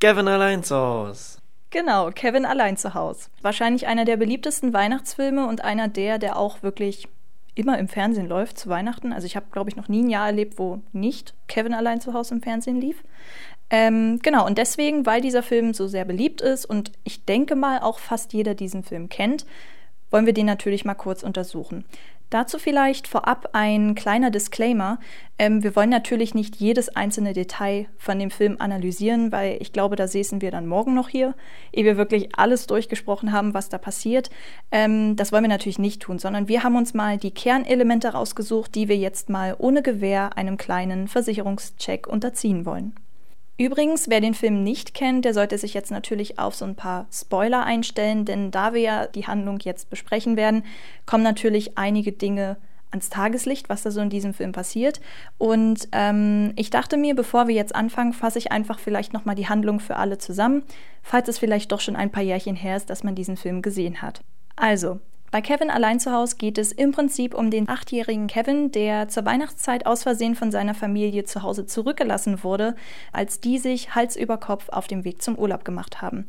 Kevin 0.01 0.27
allein 0.27 0.65
zu 0.65 0.75
Hause. 0.75 1.40
Genau, 1.71 2.11
Kevin 2.11 2.45
allein 2.45 2.77
zu 2.77 2.95
Hause. 2.95 3.31
Wahrscheinlich 3.43 3.87
einer 3.87 4.05
der 4.05 4.17
beliebtesten 4.17 4.73
Weihnachtsfilme 4.73 5.47
und 5.47 5.63
einer 5.65 5.87
der, 5.89 6.19
der 6.19 6.37
auch 6.37 6.63
wirklich 6.63 7.07
immer 7.55 7.79
im 7.79 7.89
Fernsehen 7.89 8.29
läuft 8.29 8.59
zu 8.59 8.69
Weihnachten. 8.69 9.13
Also 9.13 9.27
ich 9.27 9.37
habe, 9.37 9.47
glaube 9.53 9.71
ich, 9.71 9.77
noch 9.77 9.89
nie 9.89 10.03
ein 10.03 10.11
Jahr 10.11 10.27
erlebt, 10.27 10.59
wo 10.59 10.81
nicht 10.93 11.35
Kevin 11.47 11.75
allein 11.75 12.01
zu 12.01 12.13
Hause 12.13 12.35
im 12.35 12.43
Fernsehen 12.43 12.81
lief. 12.81 13.05
Ähm, 13.71 14.19
genau, 14.23 14.47
und 14.47 14.59
deswegen, 14.59 15.07
weil 15.07 15.21
dieser 15.21 15.45
Film 15.45 15.73
so 15.75 15.87
sehr 15.87 16.05
beliebt 16.05 16.41
ist 16.41 16.65
und 16.65 16.91
ich 17.05 17.25
denke 17.25 17.55
mal 17.55 17.79
auch 17.81 18.01
fast 18.01 18.33
jeder 18.33 18.55
diesen 18.55 18.83
Film 18.83 19.09
kennt, 19.09 19.47
wollen 20.11 20.27
wir 20.27 20.33
den 20.33 20.47
natürlich 20.47 20.85
mal 20.85 20.95
kurz 20.95 21.23
untersuchen. 21.23 21.85
Dazu 22.31 22.61
vielleicht 22.61 23.09
vorab 23.09 23.51
ein 23.55 23.97
kleiner 23.97 24.31
Disclaimer. 24.31 25.01
Ähm, 25.37 25.65
wir 25.65 25.75
wollen 25.75 25.91
natürlich 25.91 26.33
nicht 26.33 26.57
jedes 26.57 26.89
einzelne 26.89 27.33
Detail 27.33 27.87
von 27.99 28.21
dem 28.21 28.31
Film 28.31 28.57
analysieren, 28.61 29.33
weil 29.33 29.57
ich 29.61 29.73
glaube, 29.73 29.97
da 29.97 30.07
säßen 30.07 30.41
wir 30.41 30.53
dann 30.53 30.69
morgen 30.69 30.95
noch 30.95 31.09
hier, 31.09 31.35
ehe 31.73 31.85
wir 31.85 31.97
wirklich 31.97 32.29
alles 32.37 32.69
durchgesprochen 32.69 33.33
haben, 33.33 33.53
was 33.53 33.69
da 33.69 33.79
passiert. 33.79 34.31
Ähm, 34.71 35.17
das 35.17 35.33
wollen 35.33 35.43
wir 35.43 35.49
natürlich 35.49 35.81
nicht 35.81 36.03
tun, 36.03 36.21
sondern 36.21 36.47
wir 36.47 36.63
haben 36.63 36.77
uns 36.77 36.95
mal 36.95 37.19
die 37.19 37.33
Kernelemente 37.33 38.11
rausgesucht, 38.11 38.77
die 38.77 38.89
wir 38.89 38.97
jetzt 38.97 39.29
mal 39.29 39.57
ohne 39.59 39.83
Gewähr 39.83 40.37
einem 40.37 40.57
kleinen 40.57 41.09
Versicherungscheck 41.09 42.07
unterziehen 42.07 42.65
wollen. 42.65 42.95
Übrigens, 43.61 44.09
wer 44.09 44.23
den 44.23 44.33
Film 44.33 44.65
nicht 44.65 44.95
kennt, 44.95 45.27
der 45.27 45.35
sollte 45.35 45.59
sich 45.59 45.75
jetzt 45.75 45.91
natürlich 45.91 46.39
auf 46.39 46.55
so 46.55 46.65
ein 46.65 46.77
paar 46.77 47.07
Spoiler 47.13 47.63
einstellen, 47.63 48.25
denn 48.25 48.51
da 48.51 48.73
wir 48.73 48.81
ja 48.81 49.07
die 49.07 49.27
Handlung 49.27 49.59
jetzt 49.61 49.91
besprechen 49.91 50.39
werden, 50.39 50.65
kommen 51.05 51.23
natürlich 51.23 51.77
einige 51.77 52.11
Dinge 52.11 52.57
ans 52.91 53.11
Tageslicht, 53.11 53.69
was 53.69 53.83
da 53.83 53.91
so 53.91 54.01
in 54.01 54.09
diesem 54.09 54.33
Film 54.33 54.53
passiert. 54.53 55.03
Und 55.37 55.89
ähm, 55.93 56.55
ich 56.57 56.71
dachte 56.71 56.97
mir, 56.97 57.15
bevor 57.15 57.49
wir 57.49 57.55
jetzt 57.55 57.75
anfangen, 57.75 58.15
fasse 58.15 58.39
ich 58.39 58.51
einfach 58.51 58.79
vielleicht 58.79 59.13
nochmal 59.13 59.35
die 59.35 59.51
Handlung 59.51 59.79
für 59.79 59.97
alle 59.97 60.17
zusammen, 60.17 60.63
falls 61.03 61.29
es 61.29 61.39
vielleicht 61.39 61.71
doch 61.71 61.81
schon 61.81 61.97
ein 61.97 62.11
paar 62.11 62.23
Jährchen 62.23 62.57
her 62.57 62.79
ist, 62.79 62.89
dass 62.89 63.05
man 63.05 63.15
diesen 63.15 63.37
Film 63.37 63.61
gesehen 63.61 64.01
hat. 64.01 64.23
Also, 64.57 65.01
bei 65.31 65.41
Kevin 65.41 65.71
allein 65.71 66.01
zu 66.01 66.13
Hause 66.13 66.37
geht 66.37 66.59
es 66.59 66.73
im 66.73 66.91
Prinzip 66.91 67.35
um 67.35 67.51
den 67.51 67.69
achtjährigen 67.69 68.27
Kevin, 68.27 68.73
der 68.73 69.09
zur 69.09 69.25
Weihnachtszeit 69.25 69.87
aus 69.87 70.03
Versehen 70.03 70.35
von 70.35 70.51
seiner 70.51 70.75
Familie 70.75 71.25
zu 71.25 71.43
Hause 71.43 71.67
zurückgelassen 71.67 72.43
wurde, 72.43 72.75
als 73.13 73.41
die 73.41 73.59
sich 73.59 73.95
Hals 73.95 74.17
über 74.17 74.39
Kopf 74.39 74.69
auf 74.71 74.89
dem 74.89 75.05
Weg 75.05 75.23
zum 75.23 75.39
Urlaub 75.39 75.65
gemacht 75.65 76.03
haben. 76.03 76.27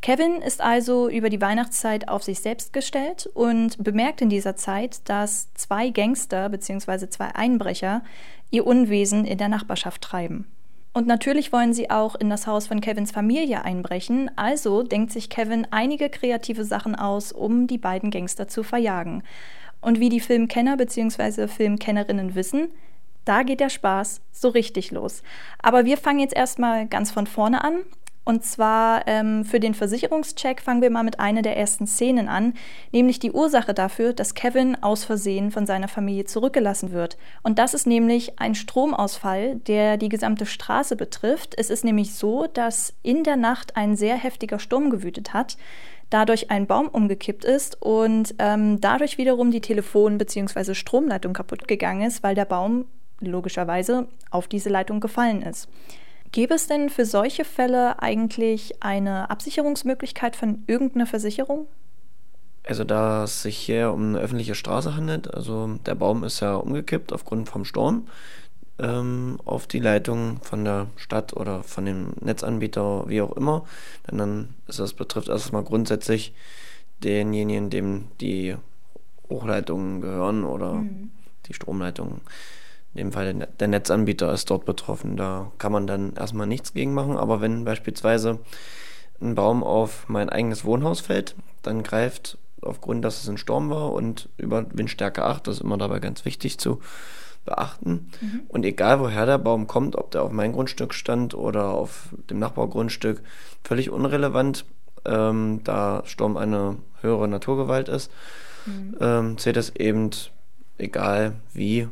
Kevin 0.00 0.42
ist 0.42 0.60
also 0.60 1.08
über 1.08 1.30
die 1.30 1.40
Weihnachtszeit 1.40 2.08
auf 2.08 2.24
sich 2.24 2.40
selbst 2.40 2.72
gestellt 2.72 3.30
und 3.34 3.82
bemerkt 3.82 4.20
in 4.20 4.28
dieser 4.28 4.56
Zeit, 4.56 5.08
dass 5.08 5.54
zwei 5.54 5.90
Gangster 5.90 6.48
bzw. 6.48 7.08
zwei 7.08 7.32
Einbrecher 7.36 8.02
ihr 8.50 8.66
Unwesen 8.66 9.24
in 9.24 9.38
der 9.38 9.48
Nachbarschaft 9.48 10.02
treiben. 10.02 10.48
Und 10.92 11.06
natürlich 11.06 11.52
wollen 11.52 11.72
sie 11.72 11.90
auch 11.90 12.14
in 12.14 12.28
das 12.28 12.46
Haus 12.46 12.66
von 12.66 12.80
Kevins 12.80 13.12
Familie 13.12 13.64
einbrechen, 13.64 14.30
also 14.36 14.82
denkt 14.82 15.10
sich 15.10 15.30
Kevin 15.30 15.66
einige 15.70 16.10
kreative 16.10 16.64
Sachen 16.64 16.94
aus, 16.94 17.32
um 17.32 17.66
die 17.66 17.78
beiden 17.78 18.10
Gangster 18.10 18.46
zu 18.46 18.62
verjagen. 18.62 19.22
Und 19.80 20.00
wie 20.00 20.10
die 20.10 20.20
Filmkenner 20.20 20.76
bzw. 20.76 21.48
Filmkennerinnen 21.48 22.34
wissen, 22.34 22.68
da 23.24 23.42
geht 23.42 23.60
der 23.60 23.70
Spaß 23.70 24.20
so 24.32 24.48
richtig 24.48 24.90
los. 24.90 25.22
Aber 25.60 25.84
wir 25.84 25.96
fangen 25.96 26.20
jetzt 26.20 26.36
erstmal 26.36 26.86
ganz 26.86 27.10
von 27.10 27.26
vorne 27.26 27.64
an 27.64 27.76
und 28.24 28.44
zwar 28.44 29.08
ähm, 29.08 29.44
für 29.44 29.58
den 29.58 29.74
Versicherungscheck 29.74 30.60
fangen 30.60 30.80
wir 30.80 30.90
mal 30.90 31.02
mit 31.02 31.18
einer 31.18 31.42
der 31.42 31.56
ersten 31.56 31.86
Szenen 31.88 32.28
an, 32.28 32.54
nämlich 32.92 33.18
die 33.18 33.32
Ursache 33.32 33.74
dafür, 33.74 34.12
dass 34.12 34.34
Kevin 34.34 34.80
aus 34.80 35.04
Versehen 35.04 35.50
von 35.50 35.66
seiner 35.66 35.88
Familie 35.88 36.24
zurückgelassen 36.24 36.92
wird. 36.92 37.16
Und 37.42 37.58
das 37.58 37.74
ist 37.74 37.86
nämlich 37.86 38.38
ein 38.38 38.54
Stromausfall, 38.54 39.56
der 39.56 39.96
die 39.96 40.08
gesamte 40.08 40.46
Straße 40.46 40.94
betrifft. 40.94 41.54
Es 41.58 41.68
ist 41.68 41.84
nämlich 41.84 42.14
so, 42.14 42.46
dass 42.46 42.94
in 43.02 43.24
der 43.24 43.36
Nacht 43.36 43.76
ein 43.76 43.96
sehr 43.96 44.16
heftiger 44.16 44.60
Sturm 44.60 44.90
gewütet 44.90 45.34
hat, 45.34 45.56
dadurch 46.08 46.50
ein 46.50 46.66
Baum 46.68 46.88
umgekippt 46.88 47.44
ist 47.44 47.80
und 47.82 48.36
ähm, 48.38 48.80
dadurch 48.80 49.18
wiederum 49.18 49.50
die 49.50 49.60
Telefon- 49.60 50.18
bzw. 50.18 50.74
Stromleitung 50.74 51.32
kaputt 51.32 51.66
gegangen 51.66 52.02
ist, 52.02 52.22
weil 52.22 52.36
der 52.36 52.44
Baum 52.44 52.84
logischerweise 53.20 54.06
auf 54.30 54.46
diese 54.46 54.68
Leitung 54.68 55.00
gefallen 55.00 55.42
ist. 55.42 55.68
Gäbe 56.32 56.54
es 56.54 56.66
denn 56.66 56.88
für 56.88 57.04
solche 57.04 57.44
Fälle 57.44 58.02
eigentlich 58.02 58.82
eine 58.82 59.30
Absicherungsmöglichkeit 59.30 60.34
von 60.34 60.64
irgendeiner 60.66 61.06
Versicherung? 61.06 61.66
Also 62.66 62.84
da 62.84 63.24
es 63.24 63.42
sich 63.42 63.58
hier 63.58 63.92
um 63.92 64.08
eine 64.08 64.18
öffentliche 64.18 64.54
Straße 64.54 64.96
handelt, 64.96 65.32
also 65.32 65.78
der 65.84 65.94
Baum 65.94 66.24
ist 66.24 66.40
ja 66.40 66.54
umgekippt 66.54 67.12
aufgrund 67.12 67.48
vom 67.48 67.64
Sturm 67.64 68.06
ähm, 68.78 69.38
auf 69.44 69.66
die 69.66 69.78
Leitung 69.78 70.40
von 70.42 70.64
der 70.64 70.88
Stadt 70.96 71.34
oder 71.34 71.62
von 71.62 71.84
dem 71.84 72.14
Netzanbieter, 72.20 73.08
wie 73.08 73.20
auch 73.20 73.36
immer. 73.36 73.66
Denn 74.08 74.18
dann 74.18 74.54
ist 74.66 74.78
das 74.78 74.94
betrifft 74.94 75.28
erstmal 75.28 75.64
grundsätzlich 75.64 76.34
denjenigen, 77.02 77.68
dem 77.68 78.08
die 78.20 78.56
Hochleitungen 79.28 80.00
gehören 80.00 80.44
oder 80.44 80.74
mhm. 80.74 81.10
die 81.46 81.54
Stromleitungen. 81.54 82.20
In 82.94 82.98
dem 82.98 83.12
Fall 83.12 83.48
der 83.58 83.68
Netzanbieter 83.68 84.32
ist 84.32 84.50
dort 84.50 84.64
betroffen. 84.64 85.16
Da 85.16 85.50
kann 85.58 85.72
man 85.72 85.86
dann 85.86 86.14
erstmal 86.14 86.46
nichts 86.46 86.74
gegen 86.74 86.92
machen. 86.92 87.16
Aber 87.16 87.40
wenn 87.40 87.64
beispielsweise 87.64 88.40
ein 89.20 89.34
Baum 89.34 89.64
auf 89.64 90.08
mein 90.08 90.28
eigenes 90.28 90.64
Wohnhaus 90.64 91.00
fällt, 91.00 91.34
dann 91.62 91.82
greift 91.82 92.38
aufgrund, 92.60 93.04
dass 93.04 93.22
es 93.22 93.28
ein 93.28 93.38
Sturm 93.38 93.70
war 93.70 93.92
und 93.92 94.28
über 94.36 94.64
Windstärke 94.72 95.24
8, 95.24 95.46
das 95.46 95.56
ist 95.56 95.62
immer 95.62 95.78
dabei 95.78 96.00
ganz 96.00 96.24
wichtig 96.24 96.58
zu 96.58 96.80
beachten. 97.44 98.10
Mhm. 98.20 98.42
Und 98.48 98.64
egal 98.64 99.00
woher 99.00 99.26
der 99.26 99.38
Baum 99.38 99.66
kommt, 99.66 99.96
ob 99.96 100.10
der 100.10 100.22
auf 100.22 100.32
mein 100.32 100.52
Grundstück 100.52 100.94
stand 100.94 101.34
oder 101.34 101.70
auf 101.70 102.08
dem 102.30 102.38
Nachbargrundstück, 102.38 103.20
völlig 103.64 103.90
unrelevant, 103.90 104.64
ähm, 105.04 105.60
da 105.64 106.02
Sturm 106.04 106.36
eine 106.36 106.76
höhere 107.00 107.26
Naturgewalt 107.26 107.88
ist, 107.88 108.12
mhm. 108.66 108.96
ähm, 109.00 109.38
zählt 109.38 109.56
es 109.56 109.74
eben, 109.74 110.10
egal 110.78 111.34
wie, 111.52 111.88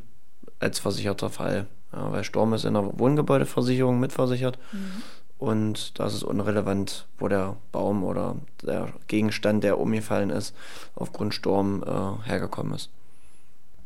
als 0.61 0.79
versicherter 0.79 1.31
Fall. 1.31 1.67
Ja, 1.93 2.13
weil 2.13 2.23
Sturm 2.23 2.53
ist 2.53 2.65
in 2.65 2.75
der 2.75 2.99
Wohngebäudeversicherung 2.99 3.99
mitversichert. 3.99 4.59
Mhm. 4.73 5.03
Und 5.39 5.99
da 5.99 6.07
ist 6.07 6.23
unrelevant, 6.23 7.07
wo 7.19 7.27
der 7.27 7.57
Baum 7.73 8.05
oder 8.05 8.37
der 8.63 8.93
Gegenstand, 9.09 9.65
der 9.65 9.81
umgefallen 9.81 10.29
ist, 10.29 10.55
aufgrund 10.95 11.35
Sturm 11.35 11.83
äh, 11.83 12.29
hergekommen 12.29 12.75
ist. 12.75 12.91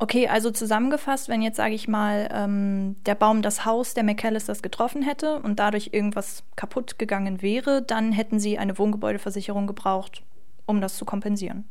Okay, 0.00 0.26
also 0.26 0.50
zusammengefasst, 0.50 1.28
wenn 1.28 1.40
jetzt, 1.40 1.56
sage 1.56 1.74
ich 1.74 1.86
mal, 1.86 2.28
ähm, 2.32 2.96
der 3.06 3.14
Baum 3.14 3.40
das 3.40 3.64
Haus 3.64 3.94
der 3.94 4.02
McAllisters 4.02 4.60
getroffen 4.60 5.02
hätte 5.02 5.38
und 5.38 5.60
dadurch 5.60 5.90
irgendwas 5.92 6.42
kaputt 6.56 6.98
gegangen 6.98 7.40
wäre, 7.40 7.80
dann 7.80 8.10
hätten 8.10 8.40
sie 8.40 8.58
eine 8.58 8.76
Wohngebäudeversicherung 8.76 9.68
gebraucht, 9.68 10.22
um 10.66 10.80
das 10.80 10.96
zu 10.96 11.04
kompensieren. 11.04 11.64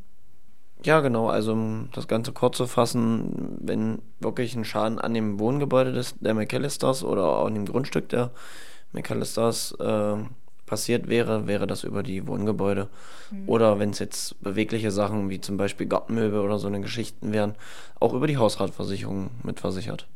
Ja, 0.83 0.99
genau. 0.99 1.29
Also 1.29 1.53
um 1.53 1.89
das 1.93 2.07
Ganze 2.07 2.33
kurz 2.33 2.57
zu 2.57 2.67
fassen, 2.67 3.57
wenn 3.61 4.01
wirklich 4.19 4.55
ein 4.55 4.65
Schaden 4.65 4.99
an 4.99 5.13
dem 5.13 5.39
Wohngebäude 5.39 5.93
des, 5.93 6.15
der 6.19 6.33
McAllisters 6.33 7.03
oder 7.03 7.25
auch 7.25 7.45
an 7.47 7.55
dem 7.55 7.65
Grundstück 7.65 8.09
der 8.09 8.31
McAllisters 8.91 9.73
äh, 9.79 10.15
passiert 10.65 11.07
wäre, 11.07 11.47
wäre 11.47 11.67
das 11.67 11.83
über 11.83 12.03
die 12.03 12.27
Wohngebäude. 12.27 12.89
Mhm. 13.31 13.47
Oder 13.47 13.79
wenn 13.79 13.91
es 13.91 13.99
jetzt 13.99 14.41
bewegliche 14.41 14.91
Sachen 14.91 15.29
wie 15.29 15.39
zum 15.39 15.57
Beispiel 15.57 15.87
Gartenmöbel 15.87 16.39
oder 16.39 16.59
so 16.59 16.67
eine 16.67 16.81
Geschichten 16.81 17.31
wären, 17.31 17.55
auch 17.99 18.13
über 18.13 18.27
die 18.27 18.37
Hausratversicherung 18.37 19.29
mitversichert. 19.43 20.07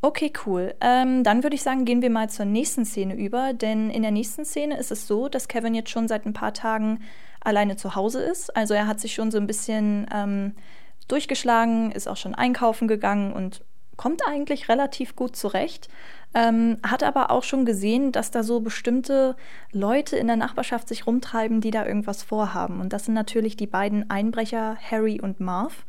Okay, 0.00 0.32
cool. 0.46 0.74
Ähm, 0.80 1.24
dann 1.24 1.42
würde 1.42 1.56
ich 1.56 1.62
sagen, 1.62 1.84
gehen 1.84 2.02
wir 2.02 2.10
mal 2.10 2.30
zur 2.30 2.44
nächsten 2.44 2.84
Szene 2.84 3.16
über, 3.16 3.52
denn 3.52 3.90
in 3.90 4.02
der 4.02 4.12
nächsten 4.12 4.44
Szene 4.44 4.78
ist 4.78 4.92
es 4.92 5.08
so, 5.08 5.28
dass 5.28 5.48
Kevin 5.48 5.74
jetzt 5.74 5.90
schon 5.90 6.06
seit 6.06 6.24
ein 6.24 6.32
paar 6.32 6.54
Tagen 6.54 7.00
alleine 7.48 7.76
zu 7.76 7.94
Hause 7.94 8.20
ist. 8.20 8.54
Also 8.56 8.74
er 8.74 8.86
hat 8.86 9.00
sich 9.00 9.14
schon 9.14 9.30
so 9.30 9.38
ein 9.38 9.46
bisschen 9.46 10.06
ähm, 10.14 10.54
durchgeschlagen, 11.08 11.90
ist 11.90 12.08
auch 12.08 12.16
schon 12.16 12.34
einkaufen 12.34 12.86
gegangen 12.86 13.32
und 13.32 13.62
kommt 13.96 14.22
eigentlich 14.26 14.68
relativ 14.68 15.16
gut 15.16 15.34
zurecht. 15.34 15.88
Ähm, 16.34 16.76
hat 16.82 17.02
aber 17.02 17.30
auch 17.30 17.42
schon 17.42 17.64
gesehen, 17.64 18.12
dass 18.12 18.30
da 18.30 18.42
so 18.42 18.60
bestimmte 18.60 19.34
Leute 19.72 20.16
in 20.16 20.26
der 20.26 20.36
Nachbarschaft 20.36 20.86
sich 20.86 21.06
rumtreiben, 21.06 21.60
die 21.60 21.70
da 21.70 21.86
irgendwas 21.86 22.22
vorhaben. 22.22 22.80
Und 22.80 22.92
das 22.92 23.06
sind 23.06 23.14
natürlich 23.14 23.56
die 23.56 23.66
beiden 23.66 24.10
Einbrecher, 24.10 24.76
Harry 24.90 25.20
und 25.20 25.40
Marv. 25.40 25.86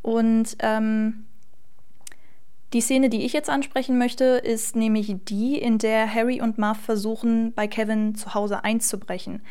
Und 0.00 0.56
ähm, 0.60 1.26
die 2.72 2.80
Szene, 2.80 3.08
die 3.08 3.24
ich 3.24 3.32
jetzt 3.32 3.50
ansprechen 3.50 3.98
möchte, 3.98 4.24
ist 4.24 4.76
nämlich 4.76 5.16
die, 5.24 5.58
in 5.58 5.78
der 5.78 6.12
Harry 6.12 6.40
und 6.40 6.56
Marv 6.56 6.78
versuchen, 6.78 7.52
bei 7.52 7.66
Kevin 7.66 8.14
zu 8.14 8.34
Hause 8.34 8.62
einzubrechen. 8.62 9.42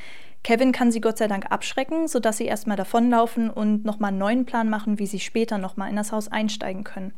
Kevin 0.44 0.72
kann 0.72 0.92
sie 0.92 1.02
Gott 1.02 1.18
sei 1.18 1.28
Dank 1.28 1.52
abschrecken, 1.52 2.08
sodass 2.08 2.38
sie 2.38 2.46
erstmal 2.46 2.78
davonlaufen 2.78 3.50
und 3.50 3.86
nochmal 3.86 4.10
einen 4.10 4.20
neuen 4.20 4.46
Plan 4.46 4.70
machen, 4.70 5.00
wie 5.00 5.08
sie 5.08 5.20
später 5.20 5.58
nochmal 5.58 5.90
in 5.90 5.96
das 5.96 6.12
Haus 6.12 6.28
einsteigen 6.28 6.84
können. 6.84 7.14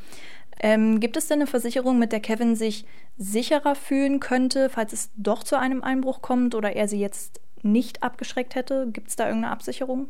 Ähm, 0.59 0.99
gibt 0.99 1.17
es 1.17 1.27
denn 1.27 1.39
eine 1.39 1.47
Versicherung, 1.47 1.97
mit 1.97 2.11
der 2.11 2.19
Kevin 2.19 2.55
sich 2.55 2.85
sicherer 3.17 3.75
fühlen 3.75 4.19
könnte, 4.19 4.69
falls 4.69 4.93
es 4.93 5.09
doch 5.15 5.43
zu 5.43 5.57
einem 5.57 5.83
Einbruch 5.83 6.21
kommt 6.21 6.55
oder 6.55 6.75
er 6.75 6.87
sie 6.87 6.99
jetzt 6.99 7.39
nicht 7.63 8.03
abgeschreckt 8.03 8.55
hätte? 8.55 8.87
Gibt 8.91 9.09
es 9.09 9.15
da 9.15 9.27
irgendeine 9.27 9.53
Absicherung? 9.53 10.07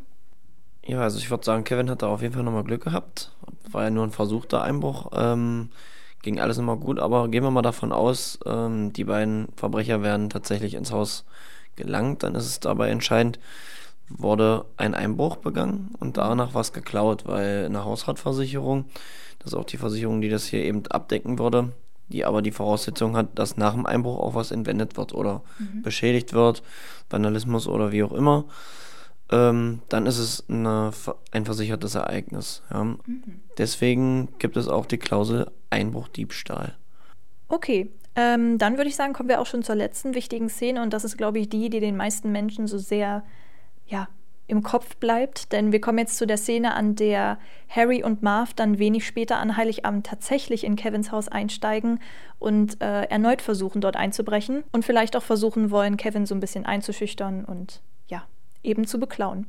Ja, 0.84 1.00
also 1.00 1.18
ich 1.18 1.30
würde 1.30 1.44
sagen, 1.44 1.64
Kevin 1.64 1.90
hat 1.90 2.02
da 2.02 2.08
auf 2.08 2.22
jeden 2.22 2.34
Fall 2.34 2.42
nochmal 2.42 2.64
Glück 2.64 2.84
gehabt. 2.84 3.32
War 3.70 3.84
ja 3.84 3.90
nur 3.90 4.04
ein 4.04 4.10
versuchter 4.10 4.62
Einbruch. 4.62 5.10
Ähm, 5.14 5.70
ging 6.22 6.40
alles 6.40 6.56
nochmal 6.56 6.76
gut, 6.76 6.98
aber 6.98 7.28
gehen 7.28 7.44
wir 7.44 7.50
mal 7.50 7.62
davon 7.62 7.92
aus, 7.92 8.38
ähm, 8.46 8.92
die 8.92 9.04
beiden 9.04 9.48
Verbrecher 9.56 10.02
werden 10.02 10.30
tatsächlich 10.30 10.74
ins 10.74 10.92
Haus 10.92 11.24
gelangt. 11.76 12.22
Dann 12.22 12.34
ist 12.34 12.46
es 12.46 12.60
dabei 12.60 12.90
entscheidend, 12.90 13.38
wurde 14.08 14.64
ein 14.76 14.94
Einbruch 14.94 15.36
begangen 15.36 15.94
und 16.00 16.16
danach 16.16 16.54
was 16.54 16.72
geklaut, 16.72 17.26
weil 17.26 17.64
eine 17.66 17.84
Hausratversicherung 17.84 18.86
das 19.42 19.52
ist 19.52 19.58
auch 19.58 19.64
die 19.64 19.76
Versicherung, 19.76 20.20
die 20.20 20.28
das 20.28 20.46
hier 20.46 20.62
eben 20.62 20.86
abdecken 20.86 21.38
würde, 21.38 21.72
die 22.08 22.24
aber 22.24 22.42
die 22.42 22.52
Voraussetzung 22.52 23.16
hat, 23.16 23.38
dass 23.38 23.56
nach 23.56 23.74
dem 23.74 23.86
Einbruch 23.86 24.20
auch 24.20 24.34
was 24.34 24.52
entwendet 24.52 24.96
wird 24.96 25.14
oder 25.14 25.42
mhm. 25.58 25.82
beschädigt 25.82 26.32
wird, 26.32 26.62
Vandalismus 27.10 27.66
oder 27.66 27.90
wie 27.90 28.04
auch 28.04 28.12
immer. 28.12 28.44
Ähm, 29.30 29.80
dann 29.88 30.06
ist 30.06 30.18
es 30.18 30.48
eine, 30.48 30.92
ein 31.32 31.44
versichertes 31.44 31.94
Ereignis. 31.94 32.62
Ja. 32.70 32.84
Mhm. 32.84 32.98
Deswegen 33.58 34.28
gibt 34.38 34.56
es 34.56 34.68
auch 34.68 34.86
die 34.86 34.98
Klausel 34.98 35.50
Einbruchdiebstahl. 35.70 36.76
Okay, 37.48 37.90
ähm, 38.16 38.58
dann 38.58 38.76
würde 38.76 38.88
ich 38.88 38.96
sagen, 38.96 39.12
kommen 39.12 39.28
wir 39.28 39.40
auch 39.40 39.46
schon 39.46 39.62
zur 39.62 39.74
letzten 39.74 40.14
wichtigen 40.14 40.48
Szene 40.48 40.82
und 40.82 40.92
das 40.92 41.04
ist, 41.04 41.16
glaube 41.16 41.38
ich, 41.38 41.48
die, 41.48 41.70
die 41.70 41.80
den 41.80 41.96
meisten 41.96 42.32
Menschen 42.32 42.66
so 42.66 42.78
sehr 42.78 43.22
ja, 43.86 44.08
im 44.46 44.62
Kopf 44.62 44.96
bleibt, 44.96 45.52
denn 45.52 45.72
wir 45.72 45.80
kommen 45.80 45.98
jetzt 45.98 46.18
zu 46.18 46.26
der 46.26 46.36
Szene, 46.36 46.74
an 46.74 46.94
der 46.94 47.38
Harry 47.68 48.02
und 48.02 48.22
Marv 48.22 48.52
dann 48.52 48.78
wenig 48.78 49.06
später 49.06 49.38
an 49.38 49.56
Heiligabend 49.56 50.06
tatsächlich 50.06 50.64
in 50.64 50.76
Kevins 50.76 51.10
Haus 51.10 51.28
einsteigen 51.28 52.00
und 52.38 52.82
äh, 52.82 53.04
erneut 53.04 53.40
versuchen, 53.40 53.80
dort 53.80 53.96
einzubrechen 53.96 54.64
und 54.72 54.84
vielleicht 54.84 55.16
auch 55.16 55.22
versuchen 55.22 55.70
wollen, 55.70 55.96
Kevin 55.96 56.26
so 56.26 56.34
ein 56.34 56.40
bisschen 56.40 56.66
einzuschüchtern 56.66 57.46
und 57.46 57.80
ja, 58.08 58.24
eben 58.62 58.86
zu 58.86 59.00
beklauen. 59.00 59.46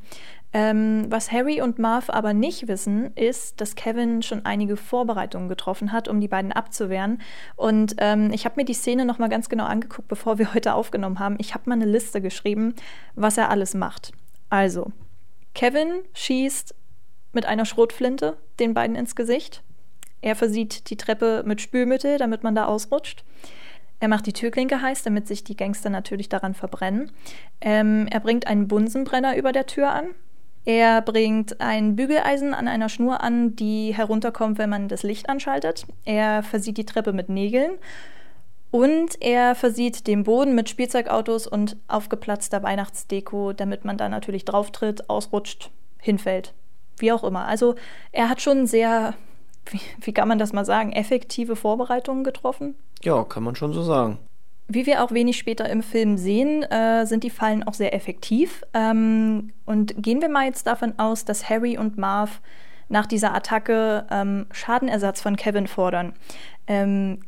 Ähm, 0.53 1.05
was 1.09 1.31
Harry 1.31 1.61
und 1.61 1.79
Marv 1.79 2.11
aber 2.11 2.33
nicht 2.33 2.67
wissen, 2.67 3.11
ist, 3.15 3.59
dass 3.59 3.75
Kevin 3.75 4.21
schon 4.21 4.45
einige 4.45 4.77
Vorbereitungen 4.77 5.49
getroffen 5.49 5.91
hat, 5.91 6.07
um 6.07 6.21
die 6.21 6.27
beiden 6.27 6.51
abzuwehren. 6.51 7.21
Und 7.55 7.95
ähm, 7.97 8.31
ich 8.31 8.45
habe 8.45 8.55
mir 8.57 8.65
die 8.65 8.75
Szene 8.75 9.05
nochmal 9.05 9.29
ganz 9.29 9.49
genau 9.49 9.65
angeguckt, 9.65 10.07
bevor 10.07 10.37
wir 10.37 10.53
heute 10.53 10.75
aufgenommen 10.75 11.19
haben. 11.19 11.37
Ich 11.39 11.55
habe 11.55 11.69
mal 11.69 11.75
eine 11.75 11.85
Liste 11.85 12.21
geschrieben, 12.21 12.75
was 13.15 13.37
er 13.37 13.49
alles 13.49 13.73
macht. 13.73 14.11
Also, 14.49 14.91
Kevin 15.55 16.03
schießt 16.13 16.75
mit 17.31 17.47
einer 17.47 17.65
Schrotflinte 17.65 18.37
den 18.59 18.75
beiden 18.75 18.95
ins 18.95 19.15
Gesicht. 19.15 19.63
Er 20.21 20.35
versieht 20.35 20.89
die 20.91 20.97
Treppe 20.97 21.43
mit 21.45 21.61
Spülmittel, 21.61 22.19
damit 22.19 22.43
man 22.43 22.53
da 22.53 22.65
ausrutscht. 22.65 23.25
Er 23.99 24.07
macht 24.07 24.27
die 24.27 24.33
Türklinke 24.33 24.81
heiß, 24.81 25.03
damit 25.03 25.27
sich 25.27 25.43
die 25.43 25.57
Gangster 25.57 25.89
natürlich 25.89 26.29
daran 26.29 26.53
verbrennen. 26.53 27.11
Ähm, 27.61 28.07
er 28.11 28.19
bringt 28.19 28.47
einen 28.47 28.67
Bunsenbrenner 28.67 29.35
über 29.35 29.51
der 29.51 29.65
Tür 29.65 29.91
an. 29.91 30.09
Er 30.65 31.01
bringt 31.01 31.59
ein 31.59 31.95
Bügeleisen 31.95 32.53
an 32.53 32.67
einer 32.67 32.87
Schnur 32.87 33.21
an, 33.21 33.55
die 33.55 33.93
herunterkommt, 33.93 34.57
wenn 34.57 34.69
man 34.69 34.87
das 34.87 35.03
Licht 35.03 35.29
anschaltet. 35.29 35.85
Er 36.05 36.41
versieht 36.43 36.77
die 36.77 36.85
Treppe 36.85 37.11
mit 37.11 37.27
Nägeln 37.27 37.73
und 38.71 39.21
er 39.21 39.55
versieht 39.55 40.07
den 40.07 40.23
Boden 40.23 40.55
mit 40.55 40.69
Spielzeugautos 40.69 41.47
und 41.47 41.77
aufgeplatzter 41.87 42.63
Weihnachtsdeko, 42.63 43.53
damit 43.53 43.83
man 43.83 43.97
da 43.97 44.07
natürlich 44.07 44.45
drauftritt, 44.45 45.09
ausrutscht, 45.09 45.69
hinfällt. 45.99 46.53
Wie 46.97 47.11
auch 47.11 47.23
immer. 47.23 47.45
Also 47.45 47.75
er 48.11 48.29
hat 48.29 48.41
schon 48.41 48.65
sehr, 48.65 49.15
wie, 49.65 49.81
wie 49.99 50.13
kann 50.13 50.27
man 50.29 50.39
das 50.39 50.53
mal 50.53 50.65
sagen, 50.65 50.93
effektive 50.93 51.57
Vorbereitungen 51.57 52.23
getroffen. 52.23 52.75
Ja, 53.03 53.23
kann 53.25 53.43
man 53.43 53.55
schon 53.55 53.73
so 53.73 53.83
sagen. 53.83 54.17
Wie 54.67 54.85
wir 54.85 55.03
auch 55.03 55.11
wenig 55.11 55.37
später 55.37 55.69
im 55.69 55.83
Film 55.83 56.17
sehen, 56.17 56.63
äh, 56.63 57.05
sind 57.05 57.23
die 57.23 57.29
Fallen 57.29 57.63
auch 57.63 57.73
sehr 57.73 57.93
effektiv. 57.93 58.63
Ähm, 58.73 59.51
und 59.65 60.01
gehen 60.01 60.21
wir 60.21 60.29
mal 60.29 60.45
jetzt 60.45 60.65
davon 60.67 60.97
aus, 60.97 61.25
dass 61.25 61.49
Harry 61.49 61.77
und 61.77 61.97
Marv 61.97 62.41
nach 62.89 63.05
dieser 63.05 63.33
Attacke 63.33 64.05
ähm, 64.09 64.45
Schadenersatz 64.51 65.21
von 65.21 65.35
Kevin 65.35 65.67
fordern. 65.67 66.13
Ähm, 66.67 67.19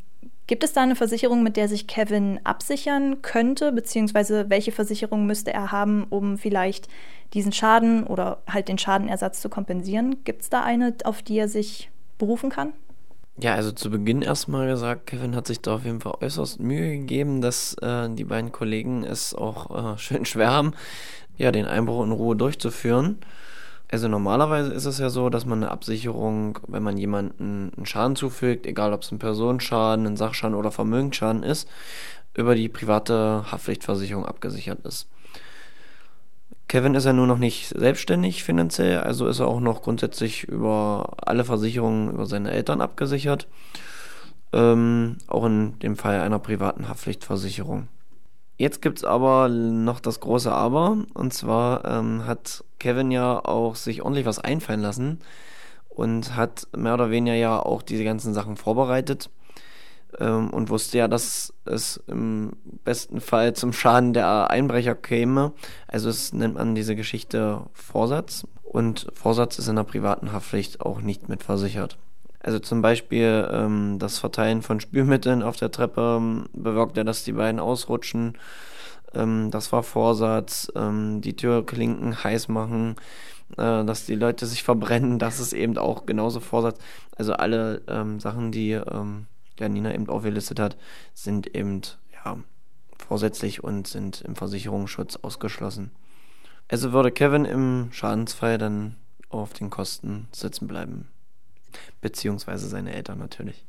Gibt 0.47 0.63
es 0.63 0.73
da 0.73 0.83
eine 0.83 0.95
Versicherung, 0.95 1.41
mit 1.41 1.57
der 1.57 1.67
sich 1.67 1.87
Kevin 1.87 2.39
absichern 2.43 3.23
könnte, 3.23 3.71
beziehungsweise 3.71 4.49
welche 4.49 4.71
Versicherung 4.71 5.25
müsste 5.25 5.51
er 5.51 5.71
haben, 5.71 6.05
um 6.09 6.37
vielleicht 6.37 6.87
diesen 7.33 7.51
Schaden 7.51 8.05
oder 8.05 8.43
halt 8.47 8.67
den 8.67 8.77
Schadenersatz 8.77 9.41
zu 9.41 9.49
kompensieren? 9.49 10.23
Gibt 10.23 10.43
es 10.43 10.49
da 10.49 10.61
eine, 10.61 10.93
auf 11.03 11.23
die 11.23 11.37
er 11.39 11.47
sich 11.47 11.89
berufen 12.19 12.51
kann? 12.51 12.73
Ja, 13.37 13.53
also 13.55 13.73
zu 13.73 13.89
Beginn 13.89 14.21
erstmal 14.21 14.67
gesagt, 14.67 15.07
Kevin 15.07 15.35
hat 15.35 15.45
sich 15.45 15.59
da 15.59 15.75
auf 15.75 15.83
jeden 15.83 15.99
Fall 15.99 16.13
äußerst 16.21 16.61
Mühe 16.61 16.97
gegeben, 16.99 17.41
dass 17.41 17.73
äh, 17.81 18.09
die 18.09 18.23
beiden 18.23 18.53
Kollegen 18.53 19.03
es 19.03 19.33
auch 19.33 19.95
äh, 19.95 19.97
schön 19.99 20.25
schwer 20.25 20.51
haben, 20.51 20.73
ja, 21.37 21.51
den 21.51 21.65
Einbruch 21.65 22.05
in 22.05 22.11
Ruhe 22.11 22.37
durchzuführen. 22.37 23.17
Also 23.91 24.07
normalerweise 24.07 24.71
ist 24.71 24.85
es 24.85 24.99
ja 24.99 25.09
so, 25.09 25.29
dass 25.29 25.45
man 25.45 25.61
eine 25.61 25.71
Absicherung, 25.71 26.59
wenn 26.67 26.81
man 26.81 26.97
jemanden 26.97 27.71
einen 27.75 27.85
Schaden 27.85 28.15
zufügt, 28.15 28.65
egal 28.65 28.93
ob 28.93 29.03
es 29.03 29.11
ein 29.11 29.19
Personenschaden, 29.19 30.07
ein 30.07 30.17
Sachschaden 30.17 30.55
oder 30.55 30.71
Vermögensschaden 30.71 31.43
ist, 31.43 31.67
über 32.35 32.55
die 32.55 32.69
private 32.69 33.51
Haftpflichtversicherung 33.51 34.25
abgesichert 34.25 34.85
ist. 34.85 35.07
Kevin 36.67 36.95
ist 36.95 37.05
ja 37.05 37.13
nur 37.13 37.27
noch 37.27 37.37
nicht 37.37 37.69
selbstständig 37.69 38.43
finanziell, 38.43 38.99
also 38.99 39.27
ist 39.27 39.39
er 39.39 39.47
auch 39.47 39.59
noch 39.59 39.83
grundsätzlich 39.83 40.45
über 40.45 41.13
alle 41.17 41.45
Versicherungen 41.45 42.09
über 42.09 42.25
seine 42.25 42.51
Eltern 42.51 42.81
abgesichert. 42.81 43.47
Ähm, 44.51 45.17
auch 45.27 45.45
in 45.45 45.77
dem 45.79 45.95
Fall 45.95 46.21
einer 46.21 46.39
privaten 46.39 46.87
Haftpflichtversicherung. 46.87 47.87
Jetzt 48.57 48.81
gibt 48.81 48.99
es 48.99 49.03
aber 49.03 49.49
noch 49.49 49.99
das 49.99 50.21
große 50.21 50.51
Aber. 50.51 50.97
Und 51.13 51.33
zwar 51.33 51.83
ähm, 51.85 52.25
hat 52.25 52.63
Kevin 52.79 53.11
ja 53.11 53.43
auch 53.43 53.75
sich 53.75 54.01
ordentlich 54.01 54.25
was 54.25 54.39
einfallen 54.39 54.81
lassen 54.81 55.19
und 55.89 56.35
hat 56.35 56.67
mehr 56.75 56.93
oder 56.93 57.11
weniger 57.11 57.35
ja 57.35 57.59
auch 57.59 57.81
diese 57.81 58.05
ganzen 58.05 58.33
Sachen 58.33 58.55
vorbereitet 58.55 59.29
ähm, 60.19 60.49
und 60.49 60.69
wusste 60.69 60.97
ja, 60.97 61.07
dass 61.07 61.53
es 61.65 62.01
im 62.07 62.53
besten 62.83 63.21
Fall 63.21 63.53
zum 63.53 63.73
Schaden 63.73 64.13
der 64.13 64.49
Einbrecher 64.49 64.95
käme. 64.95 65.53
Also 65.87 66.09
es 66.09 66.33
nennt 66.33 66.55
man 66.55 66.75
diese 66.75 66.95
Geschichte 66.95 67.61
Vorsatz 67.73 68.45
und 68.63 69.07
Vorsatz 69.13 69.59
ist 69.59 69.67
in 69.67 69.75
der 69.75 69.83
privaten 69.83 70.31
Haftpflicht 70.31 70.81
auch 70.81 71.01
nicht 71.01 71.29
mit 71.29 71.43
versichert. 71.43 71.97
Also 72.39 72.59
zum 72.59 72.81
Beispiel 72.81 73.47
ähm, 73.51 73.97
das 73.97 74.19
Verteilen 74.19 74.61
von 74.61 74.79
Spülmitteln 74.79 75.41
auf 75.41 75.57
der 75.57 75.71
Treppe 75.71 76.17
ähm, 76.19 76.45
bewirkt 76.53 76.95
ja, 76.95 77.03
dass 77.03 77.23
die 77.23 77.31
beiden 77.31 77.59
ausrutschen. 77.59 78.37
Ähm, 79.15 79.49
das 79.49 79.71
war 79.71 79.81
Vorsatz. 79.81 80.71
Ähm, 80.75 81.21
die 81.21 81.35
Türklinken 81.35 82.23
heiß 82.23 82.49
machen, 82.49 82.97
äh, 83.57 83.83
dass 83.83 84.05
die 84.05 84.15
Leute 84.15 84.45
sich 84.45 84.61
verbrennen. 84.61 85.17
Das 85.17 85.39
ist 85.39 85.53
eben 85.53 85.77
auch 85.79 86.05
genauso 86.05 86.39
Vorsatz. 86.39 86.77
Also 87.15 87.33
alle 87.33 87.81
ähm, 87.87 88.19
Sachen, 88.19 88.51
die 88.51 88.79
ja, 89.59 89.69
Nina 89.69 89.93
eben 89.93 90.09
aufgelistet 90.09 90.59
hat, 90.59 90.77
sind 91.13 91.55
eben 91.55 91.81
ja, 92.13 92.37
vorsätzlich 92.97 93.63
und 93.63 93.87
sind 93.87 94.21
im 94.21 94.35
Versicherungsschutz 94.35 95.17
ausgeschlossen. 95.17 95.91
Also 96.67 96.93
würde 96.93 97.11
Kevin 97.11 97.45
im 97.45 97.89
Schadensfall 97.91 98.57
dann 98.57 98.95
auf 99.29 99.53
den 99.53 99.69
Kosten 99.69 100.27
sitzen 100.31 100.67
bleiben 100.67 101.07
beziehungsweise 102.01 102.67
seine 102.67 102.93
Eltern 102.93 103.19
natürlich. 103.19 103.65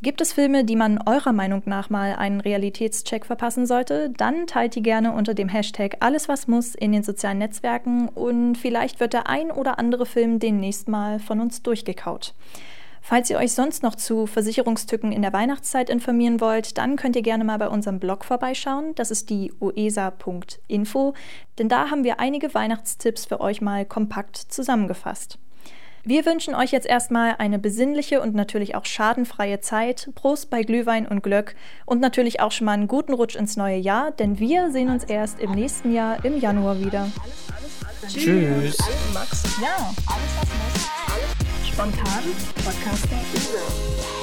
Gibt 0.00 0.20
es 0.20 0.32
Filme, 0.32 0.64
die 0.64 0.76
man 0.76 1.00
eurer 1.06 1.32
Meinung 1.32 1.62
nach 1.64 1.90
mal 1.90 2.14
einen 2.14 2.40
Realitätscheck 2.40 3.26
verpassen 3.26 3.66
sollte? 3.66 4.10
Dann 4.10 4.46
teilt 4.46 4.76
die 4.76 4.82
gerne 4.82 5.12
unter 5.12 5.34
dem 5.34 5.48
Hashtag 5.48 5.96
Alles 6.00 6.28
was 6.28 6.46
muss 6.46 6.76
in 6.76 6.92
den 6.92 7.02
sozialen 7.02 7.38
Netzwerken 7.38 8.08
und 8.08 8.56
vielleicht 8.56 9.00
wird 9.00 9.12
der 9.12 9.28
ein 9.28 9.50
oder 9.50 9.80
andere 9.80 10.06
Film 10.06 10.38
demnächst 10.38 10.88
mal 10.88 11.18
von 11.18 11.40
uns 11.40 11.62
durchgekaut. 11.62 12.34
Falls 13.00 13.30
ihr 13.30 13.38
euch 13.38 13.52
sonst 13.52 13.82
noch 13.82 13.94
zu 13.94 14.26
Versicherungstücken 14.26 15.12
in 15.12 15.22
der 15.22 15.32
Weihnachtszeit 15.32 15.90
informieren 15.90 16.40
wollt, 16.40 16.78
dann 16.78 16.96
könnt 16.96 17.16
ihr 17.16 17.22
gerne 17.22 17.44
mal 17.44 17.58
bei 17.58 17.68
unserem 17.68 18.00
Blog 18.00 18.24
vorbeischauen. 18.24 18.94
Das 18.94 19.10
ist 19.10 19.30
die 19.30 19.52
oesa.info, 19.60 21.14
denn 21.58 21.68
da 21.68 21.90
haben 21.90 22.04
wir 22.04 22.20
einige 22.20 22.52
Weihnachtstipps 22.54 23.26
für 23.26 23.40
euch 23.40 23.60
mal 23.60 23.84
kompakt 23.84 24.36
zusammengefasst. 24.36 25.38
Wir 26.04 26.24
wünschen 26.24 26.54
euch 26.54 26.70
jetzt 26.70 26.86
erstmal 26.86 27.34
eine 27.36 27.58
besinnliche 27.58 28.22
und 28.22 28.34
natürlich 28.34 28.74
auch 28.74 28.86
schadenfreie 28.86 29.60
Zeit. 29.60 30.10
Prost 30.14 30.48
bei 30.48 30.62
Glühwein 30.62 31.06
und 31.06 31.22
Glöck 31.22 31.54
und 31.84 32.00
natürlich 32.00 32.40
auch 32.40 32.50
schon 32.50 32.64
mal 32.64 32.72
einen 32.72 32.88
guten 32.88 33.12
Rutsch 33.12 33.36
ins 33.36 33.56
neue 33.56 33.76
Jahr, 33.76 34.12
denn 34.12 34.38
wir 34.38 34.70
sehen 34.70 34.88
uns 34.88 35.04
erst 35.04 35.38
im 35.40 35.50
nächsten 35.50 35.92
Jahr 35.92 36.24
im 36.24 36.40
Januar 36.40 36.80
wieder. 36.80 37.10
Tschüss. 38.08 38.78
Max. 39.12 39.42
Ja, 39.60 39.92
spontan. 41.78 42.24
Podcast 42.64 43.08
der 43.08 44.17